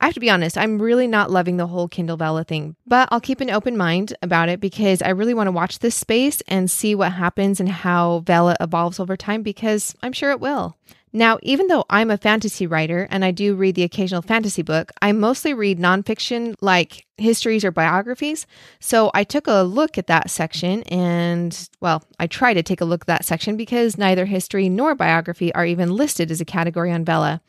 I 0.00 0.06
have 0.06 0.14
to 0.14 0.20
be 0.20 0.30
honest, 0.30 0.58
I'm 0.58 0.80
really 0.80 1.06
not 1.06 1.30
loving 1.30 1.56
the 1.56 1.66
whole 1.66 1.88
Kindle 1.88 2.18
Vella 2.18 2.44
thing, 2.44 2.76
but 2.86 3.08
I'll 3.10 3.20
keep 3.20 3.40
an 3.40 3.50
open 3.50 3.76
mind 3.76 4.14
about 4.20 4.48
it 4.48 4.60
because 4.60 5.00
I 5.00 5.08
really 5.08 5.34
want 5.34 5.46
to 5.46 5.52
watch 5.52 5.78
this 5.78 5.94
space 5.94 6.42
and 6.48 6.70
see 6.70 6.94
what 6.94 7.12
happens 7.12 7.60
and 7.60 7.68
how 7.68 8.20
Vella 8.20 8.56
evolves 8.60 9.00
over 9.00 9.16
time 9.16 9.42
because 9.42 9.94
I'm 10.02 10.12
sure 10.12 10.30
it 10.30 10.40
will. 10.40 10.76
Now, 11.16 11.38
even 11.40 11.68
though 11.68 11.86
I'm 11.88 12.10
a 12.10 12.18
fantasy 12.18 12.66
writer 12.66 13.08
and 13.10 13.24
I 13.24 13.30
do 13.30 13.54
read 13.54 13.74
the 13.74 13.84
occasional 13.84 14.20
fantasy 14.20 14.60
book, 14.60 14.92
I 15.00 15.12
mostly 15.12 15.54
read 15.54 15.78
nonfiction 15.78 16.56
like 16.60 17.06
histories 17.16 17.64
or 17.64 17.70
biographies. 17.70 18.46
So 18.80 19.10
I 19.14 19.24
took 19.24 19.46
a 19.46 19.62
look 19.62 19.96
at 19.96 20.08
that 20.08 20.28
section 20.28 20.82
and, 20.82 21.70
well, 21.80 22.04
I 22.18 22.26
try 22.26 22.52
to 22.52 22.62
take 22.62 22.82
a 22.82 22.84
look 22.84 23.04
at 23.04 23.06
that 23.06 23.24
section 23.24 23.56
because 23.56 23.96
neither 23.96 24.26
history 24.26 24.68
nor 24.68 24.94
biography 24.94 25.54
are 25.54 25.64
even 25.64 25.96
listed 25.96 26.30
as 26.30 26.42
a 26.42 26.44
category 26.44 26.92
on 26.92 27.02
Vella. 27.02 27.40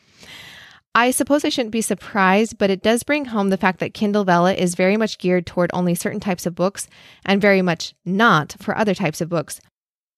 I 0.98 1.12
suppose 1.12 1.46
I 1.46 1.50
shouldn't 1.50 1.74
be 1.74 1.82
surprised, 1.82 2.58
but 2.58 2.72
it 2.72 2.82
does 2.82 3.04
bring 3.04 3.26
home 3.26 3.50
the 3.50 3.58
fact 3.58 3.80
that 3.82 3.94
Kindle 3.94 4.24
Vella 4.24 4.56
is 4.56 4.74
very 4.74 4.98
much 4.98 5.20
geared 5.20 5.46
toward 5.46 5.70
only 5.72 5.94
certain 5.94 6.20
types 6.20 6.48
of 6.48 6.56
books 6.56 6.88
and 7.24 7.40
very 7.40 7.62
much 7.62 7.94
not 8.04 8.56
for 8.60 8.76
other 8.76 8.96
types 8.96 9.22
of 9.22 9.30
books. 9.30 9.62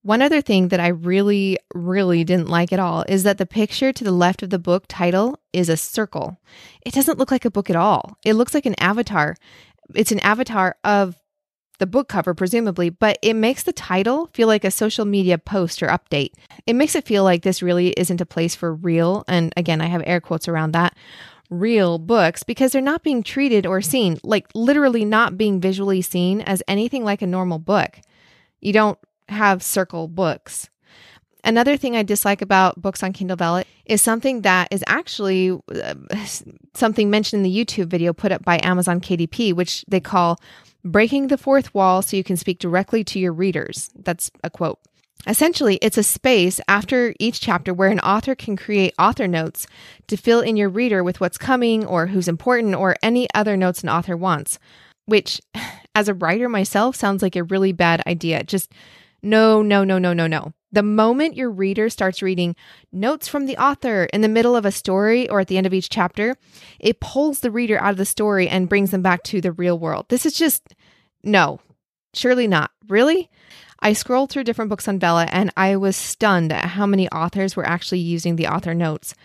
One 0.03 0.21
other 0.21 0.39
thing 0.39 0.69
that 0.69 0.79
I 0.79 0.87
really, 0.87 1.57
really 1.75 2.23
didn't 2.23 2.47
like 2.47 2.71
at 2.71 2.79
all 2.79 3.03
is 3.09 3.23
that 3.23 3.37
the 3.37 3.45
picture 3.45 3.91
to 3.91 4.03
the 4.05 4.13
left 4.13 4.41
of 4.41 4.51
the 4.51 4.57
book 4.57 4.85
title 4.87 5.37
is 5.51 5.67
a 5.67 5.75
circle. 5.75 6.39
It 6.85 6.93
doesn't 6.93 7.19
look 7.19 7.29
like 7.29 7.43
a 7.43 7.51
book 7.51 7.69
at 7.69 7.75
all. 7.75 8.17
It 8.23 8.35
looks 8.35 8.53
like 8.53 8.65
an 8.65 8.79
avatar. 8.79 9.35
It's 9.93 10.13
an 10.13 10.21
avatar 10.21 10.77
of 10.85 11.17
the 11.79 11.87
book 11.87 12.07
cover, 12.07 12.33
presumably, 12.33 12.89
but 12.89 13.17
it 13.21 13.33
makes 13.33 13.63
the 13.63 13.73
title 13.73 14.29
feel 14.33 14.47
like 14.47 14.63
a 14.63 14.71
social 14.71 15.05
media 15.05 15.37
post 15.37 15.81
or 15.81 15.87
update. 15.87 16.31
It 16.67 16.73
makes 16.73 16.95
it 16.95 17.05
feel 17.05 17.23
like 17.23 17.41
this 17.41 17.63
really 17.63 17.89
isn't 17.91 18.21
a 18.21 18.25
place 18.25 18.53
for 18.53 18.73
real, 18.73 19.23
and 19.27 19.53
again, 19.57 19.81
I 19.81 19.87
have 19.87 20.03
air 20.05 20.21
quotes 20.21 20.47
around 20.47 20.73
that, 20.73 20.95
real 21.49 21.97
books 21.97 22.43
because 22.43 22.71
they're 22.71 22.81
not 22.81 23.03
being 23.03 23.23
treated 23.23 23.65
or 23.65 23.81
seen, 23.81 24.19
like 24.23 24.47
literally 24.53 25.03
not 25.03 25.37
being 25.37 25.59
visually 25.59 26.01
seen 26.01 26.41
as 26.41 26.61
anything 26.67 27.03
like 27.03 27.21
a 27.21 27.27
normal 27.27 27.59
book. 27.59 27.99
You 28.61 28.73
don't 28.73 28.99
have 29.29 29.63
circle 29.63 30.07
books. 30.07 30.69
Another 31.43 31.77
thing 31.77 31.95
I 31.95 32.03
dislike 32.03 32.41
about 32.41 32.81
books 32.81 33.01
on 33.01 33.13
Kindle 33.13 33.37
Vella 33.37 33.63
is 33.85 34.01
something 34.01 34.41
that 34.41 34.67
is 34.71 34.83
actually 34.87 35.51
uh, 35.73 35.95
something 36.73 37.09
mentioned 37.09 37.45
in 37.45 37.51
the 37.51 37.65
YouTube 37.65 37.87
video 37.87 38.11
put 38.11 38.31
up 38.31 38.43
by 38.43 38.59
Amazon 38.61 38.99
KDP, 38.99 39.53
which 39.53 39.85
they 39.87 40.01
call 40.01 40.39
breaking 40.83 41.27
the 41.27 41.37
fourth 41.37 41.73
wall 41.73 42.01
so 42.01 42.17
you 42.17 42.23
can 42.23 42.37
speak 42.37 42.59
directly 42.59 43.03
to 43.05 43.19
your 43.19 43.33
readers. 43.33 43.89
That's 43.95 44.31
a 44.43 44.49
quote. 44.49 44.79
Essentially, 45.27 45.77
it's 45.81 45.97
a 45.97 46.03
space 46.03 46.61
after 46.69 47.13
each 47.19 47.41
chapter 47.41 47.73
where 47.73 47.89
an 47.89 47.99
author 47.99 48.35
can 48.35 48.55
create 48.55 48.93
author 48.97 49.27
notes 49.27 49.67
to 50.07 50.15
fill 50.15 50.39
in 50.39 50.55
your 50.55 50.69
reader 50.69 51.03
with 51.03 51.19
what's 51.19 51.37
coming 51.37 51.85
or 51.85 52.07
who's 52.07 52.29
important 52.29 52.73
or 52.73 52.95
any 53.03 53.27
other 53.35 53.57
notes 53.57 53.83
an 53.83 53.89
author 53.89 54.15
wants, 54.15 54.59
which, 55.05 55.41
as 55.95 56.07
a 56.07 56.13
writer 56.13 56.47
myself, 56.47 56.95
sounds 56.95 57.21
like 57.21 57.35
a 57.35 57.43
really 57.43 57.73
bad 57.73 58.01
idea. 58.07 58.43
Just 58.43 58.71
no, 59.21 59.61
no, 59.61 59.83
no, 59.83 59.97
no, 59.97 60.13
no, 60.13 60.27
no. 60.27 60.53
The 60.71 60.83
moment 60.83 61.35
your 61.35 61.49
reader 61.49 61.89
starts 61.89 62.21
reading 62.21 62.55
notes 62.91 63.27
from 63.27 63.47
the 63.47 63.57
author 63.57 64.03
in 64.13 64.21
the 64.21 64.27
middle 64.27 64.55
of 64.55 64.65
a 64.65 64.71
story 64.71 65.27
or 65.27 65.39
at 65.39 65.47
the 65.47 65.57
end 65.57 65.65
of 65.65 65.73
each 65.73 65.89
chapter, 65.89 66.35
it 66.79 66.99
pulls 66.99 67.39
the 67.39 67.49
reader 67.49 67.79
out 67.79 67.91
of 67.91 67.97
the 67.97 68.05
story 68.05 68.47
and 68.47 68.69
brings 68.69 68.91
them 68.91 69.01
back 69.01 69.23
to 69.23 69.41
the 69.41 69.51
real 69.51 69.79
world. 69.79 70.05
This 70.09 70.25
is 70.25 70.33
just 70.33 70.75
no, 71.23 71.59
surely 72.13 72.47
not. 72.47 72.71
Really? 72.87 73.29
I 73.79 73.93
scrolled 73.93 74.29
through 74.29 74.43
different 74.43 74.69
books 74.69 74.87
on 74.87 74.99
Vella 74.99 75.27
and 75.31 75.51
I 75.57 75.75
was 75.75 75.95
stunned 75.95 76.51
at 76.51 76.65
how 76.65 76.85
many 76.85 77.09
authors 77.09 77.55
were 77.55 77.67
actually 77.67 77.99
using 77.99 78.35
the 78.35 78.47
author 78.47 78.75
notes. 78.75 79.15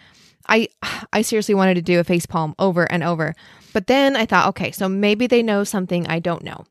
I 0.48 0.68
I 1.12 1.22
seriously 1.22 1.54
wanted 1.54 1.74
to 1.74 1.82
do 1.82 2.00
a 2.00 2.04
facepalm 2.04 2.54
over 2.58 2.90
and 2.90 3.02
over. 3.02 3.34
But 3.74 3.88
then 3.88 4.16
I 4.16 4.24
thought, 4.24 4.48
okay, 4.50 4.70
so 4.70 4.88
maybe 4.88 5.26
they 5.26 5.42
know 5.42 5.64
something 5.64 6.06
I 6.06 6.20
don't 6.20 6.44
know. 6.44 6.64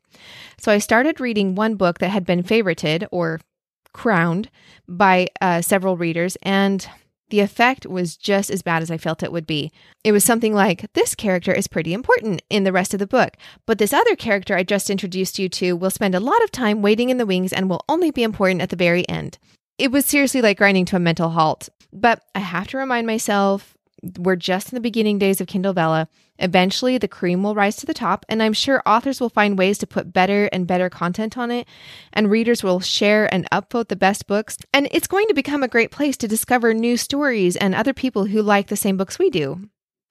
So 0.58 0.72
I 0.72 0.78
started 0.78 1.20
reading 1.20 1.54
one 1.54 1.76
book 1.76 1.98
that 1.98 2.08
had 2.08 2.26
been 2.26 2.42
favorited 2.42 3.06
or 3.12 3.40
crowned 3.92 4.50
by 4.88 5.28
uh, 5.40 5.60
several 5.60 5.96
readers, 5.96 6.36
and 6.42 6.88
the 7.28 7.40
effect 7.40 7.86
was 7.86 8.16
just 8.16 8.50
as 8.50 8.62
bad 8.62 8.82
as 8.82 8.90
I 8.90 8.96
felt 8.96 9.22
it 9.22 9.32
would 9.32 9.46
be. 9.46 9.70
It 10.02 10.12
was 10.12 10.24
something 10.24 10.54
like 10.54 10.92
this 10.94 11.14
character 11.14 11.52
is 11.52 11.68
pretty 11.68 11.92
important 11.92 12.42
in 12.48 12.64
the 12.64 12.72
rest 12.72 12.94
of 12.94 13.00
the 13.00 13.06
book, 13.06 13.36
but 13.66 13.78
this 13.78 13.92
other 13.92 14.16
character 14.16 14.56
I 14.56 14.62
just 14.62 14.90
introduced 14.90 15.38
you 15.38 15.48
to 15.50 15.76
will 15.76 15.90
spend 15.90 16.14
a 16.14 16.20
lot 16.20 16.42
of 16.42 16.50
time 16.50 16.80
waiting 16.80 17.10
in 17.10 17.18
the 17.18 17.26
wings 17.26 17.52
and 17.52 17.68
will 17.68 17.84
only 17.88 18.10
be 18.10 18.22
important 18.22 18.62
at 18.62 18.70
the 18.70 18.76
very 18.76 19.06
end. 19.08 19.38
It 19.78 19.92
was 19.92 20.06
seriously 20.06 20.40
like 20.40 20.58
grinding 20.58 20.86
to 20.86 20.96
a 20.96 21.00
mental 21.00 21.30
halt. 21.30 21.68
But 21.92 22.24
I 22.34 22.40
have 22.40 22.66
to 22.68 22.78
remind 22.78 23.06
myself 23.06 23.73
we're 24.18 24.36
just 24.36 24.70
in 24.70 24.76
the 24.76 24.80
beginning 24.80 25.18
days 25.18 25.40
of 25.40 25.46
Kindle 25.46 25.72
Vella. 25.72 26.08
Eventually, 26.38 26.98
the 26.98 27.08
cream 27.08 27.42
will 27.42 27.54
rise 27.54 27.76
to 27.76 27.86
the 27.86 27.94
top, 27.94 28.24
and 28.28 28.42
I'm 28.42 28.52
sure 28.52 28.82
authors 28.86 29.20
will 29.20 29.28
find 29.28 29.58
ways 29.58 29.78
to 29.78 29.86
put 29.86 30.12
better 30.12 30.46
and 30.52 30.66
better 30.66 30.90
content 30.90 31.38
on 31.38 31.50
it, 31.50 31.68
and 32.12 32.30
readers 32.30 32.62
will 32.62 32.80
share 32.80 33.32
and 33.32 33.48
upvote 33.50 33.88
the 33.88 33.96
best 33.96 34.26
books, 34.26 34.58
and 34.72 34.88
it's 34.90 35.06
going 35.06 35.28
to 35.28 35.34
become 35.34 35.62
a 35.62 35.68
great 35.68 35.90
place 35.90 36.16
to 36.18 36.28
discover 36.28 36.74
new 36.74 36.96
stories 36.96 37.56
and 37.56 37.74
other 37.74 37.92
people 37.92 38.26
who 38.26 38.42
like 38.42 38.68
the 38.68 38.76
same 38.76 38.96
books 38.96 39.18
we 39.18 39.30
do. 39.30 39.68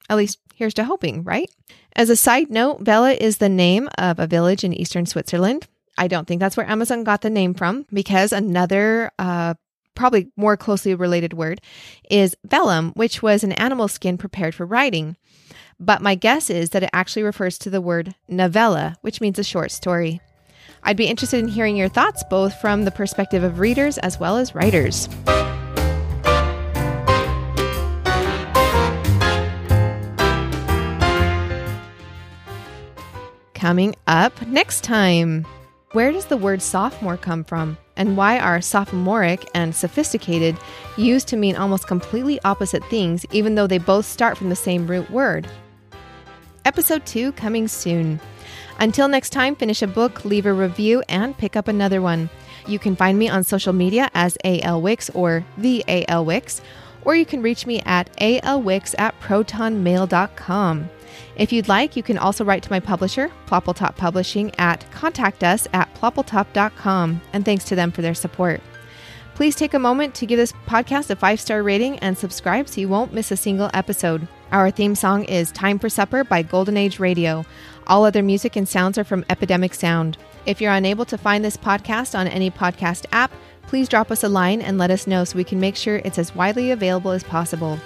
At 0.09 0.17
least, 0.17 0.39
here's 0.55 0.73
to 0.75 0.83
hoping, 0.83 1.23
right? 1.23 1.49
As 1.95 2.09
a 2.09 2.15
side 2.15 2.49
note, 2.49 2.81
Vella 2.81 3.11
is 3.13 3.37
the 3.37 3.49
name 3.49 3.89
of 3.97 4.19
a 4.19 4.27
village 4.27 4.63
in 4.63 4.73
eastern 4.73 5.05
Switzerland. 5.05 5.67
I 5.97 6.07
don't 6.07 6.27
think 6.27 6.39
that's 6.39 6.57
where 6.57 6.69
Amazon 6.69 7.03
got 7.03 7.21
the 7.21 7.29
name 7.29 7.53
from 7.53 7.85
because 7.93 8.33
another 8.33 9.11
uh, 9.19 9.53
probably 9.95 10.31
more 10.35 10.57
closely 10.57 10.95
related 10.95 11.33
word, 11.33 11.61
is 12.09 12.35
vellum, 12.43 12.91
which 12.95 13.21
was 13.21 13.43
an 13.43 13.53
animal 13.53 13.87
skin 13.87 14.17
prepared 14.17 14.55
for 14.55 14.65
writing. 14.65 15.15
But 15.79 16.01
my 16.01 16.15
guess 16.15 16.49
is 16.49 16.69
that 16.71 16.83
it 16.83 16.89
actually 16.93 17.23
refers 17.23 17.57
to 17.59 17.69
the 17.69 17.81
word 17.81 18.15
novella, 18.27 18.95
which 19.01 19.21
means 19.21 19.39
a 19.39 19.43
short 19.43 19.71
story. 19.71 20.21
I'd 20.83 20.97
be 20.97 21.07
interested 21.07 21.39
in 21.39 21.47
hearing 21.47 21.77
your 21.77 21.89
thoughts, 21.89 22.23
both 22.29 22.59
from 22.59 22.83
the 22.83 22.91
perspective 22.91 23.43
of 23.43 23.59
readers 23.59 23.97
as 23.99 24.19
well 24.19 24.37
as 24.37 24.53
writers. 24.53 25.07
Coming 33.53 33.95
up 34.07 34.45
next 34.45 34.83
time. 34.83 35.45
Where 35.93 36.11
does 36.11 36.25
the 36.25 36.37
word 36.37 36.63
sophomore 36.63 37.17
come 37.17 37.43
from? 37.43 37.77
And 37.95 38.17
why 38.17 38.39
are 38.39 38.61
sophomoric 38.61 39.47
and 39.53 39.75
sophisticated 39.75 40.57
used 40.97 41.27
to 41.27 41.37
mean 41.37 41.55
almost 41.55 41.85
completely 41.85 42.39
opposite 42.43 42.83
things, 42.85 43.27
even 43.31 43.53
though 43.53 43.67
they 43.67 43.77
both 43.77 44.07
start 44.07 44.35
from 44.35 44.49
the 44.49 44.55
same 44.55 44.87
root 44.87 45.11
word? 45.11 45.47
Episode 46.65 47.05
2 47.05 47.33
coming 47.33 47.67
soon. 47.67 48.19
Until 48.79 49.07
next 49.07 49.29
time, 49.29 49.55
finish 49.55 49.83
a 49.83 49.87
book, 49.87 50.25
leave 50.25 50.47
a 50.47 50.53
review, 50.53 51.03
and 51.09 51.37
pick 51.37 51.55
up 51.55 51.67
another 51.67 52.01
one. 52.01 52.27
You 52.65 52.79
can 52.79 52.95
find 52.95 53.19
me 53.19 53.29
on 53.29 53.43
social 53.43 53.71
media 53.71 54.09
as 54.15 54.35
AL 54.43 54.81
Wicks 54.81 55.11
or 55.11 55.45
the 55.59 55.85
AL 55.87 56.25
Wicks, 56.25 56.59
or 57.05 57.15
you 57.15 57.25
can 57.25 57.43
reach 57.43 57.67
me 57.67 57.81
at 57.85 58.11
alwicks 58.17 58.95
at 58.97 59.19
protonmail.com. 59.21 60.89
If 61.35 61.51
you'd 61.51 61.67
like, 61.67 61.95
you 61.95 62.03
can 62.03 62.17
also 62.17 62.45
write 62.45 62.61
to 62.63 62.71
my 62.71 62.79
publisher, 62.79 63.31
Ploppletop 63.47 63.95
Publishing, 63.95 64.53
at 64.59 64.85
contact 64.91 65.43
us 65.43 65.67
at 65.73 65.93
ploppletop.com, 65.95 67.21
and 67.33 67.43
thanks 67.43 67.63
to 67.65 67.75
them 67.75 67.91
for 67.91 68.01
their 68.03 68.13
support. 68.13 68.61
Please 69.33 69.55
take 69.55 69.73
a 69.73 69.79
moment 69.79 70.13
to 70.15 70.27
give 70.27 70.37
this 70.37 70.53
podcast 70.67 71.09
a 71.09 71.15
five 71.15 71.39
star 71.39 71.63
rating 71.63 71.97
and 71.99 72.15
subscribe 72.15 72.69
so 72.69 72.79
you 72.79 72.87
won't 72.87 73.13
miss 73.13 73.31
a 73.31 73.37
single 73.37 73.71
episode. 73.73 74.27
Our 74.51 74.69
theme 74.69 74.93
song 74.93 75.23
is 75.23 75.51
Time 75.51 75.79
for 75.79 75.89
Supper 75.89 76.23
by 76.23 76.43
Golden 76.43 76.77
Age 76.77 76.99
Radio. 76.99 77.43
All 77.87 78.05
other 78.05 78.21
music 78.21 78.55
and 78.55 78.69
sounds 78.69 78.99
are 78.99 79.03
from 79.03 79.25
Epidemic 79.31 79.73
Sound. 79.73 80.17
If 80.45 80.61
you're 80.61 80.71
unable 80.71 81.05
to 81.05 81.17
find 81.17 81.43
this 81.43 81.57
podcast 81.57 82.17
on 82.17 82.27
any 82.27 82.51
podcast 82.51 83.07
app, 83.11 83.31
please 83.63 83.89
drop 83.89 84.11
us 84.11 84.23
a 84.23 84.29
line 84.29 84.61
and 84.61 84.77
let 84.77 84.91
us 84.91 85.07
know 85.07 85.23
so 85.23 85.35
we 85.35 85.43
can 85.43 85.59
make 85.59 85.75
sure 85.75 85.95
it's 86.05 86.19
as 86.19 86.35
widely 86.35 86.69
available 86.69 87.09
as 87.09 87.23
possible. 87.23 87.79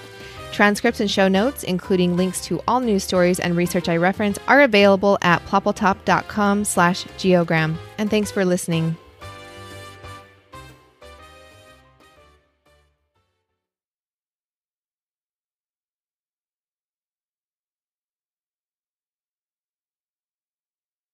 Transcripts 0.51 0.99
and 0.99 1.09
show 1.09 1.27
notes, 1.27 1.63
including 1.63 2.17
links 2.17 2.41
to 2.45 2.61
all 2.67 2.79
news 2.79 3.03
stories 3.03 3.39
and 3.39 3.55
research 3.55 3.89
I 3.89 3.97
reference, 3.97 4.37
are 4.47 4.61
available 4.61 5.17
at 5.21 5.45
ploppletop.com 5.45 6.65
slash 6.65 7.05
geogram. 7.17 7.77
And 7.97 8.09
thanks 8.09 8.31
for 8.31 8.43
listening. 8.43 8.97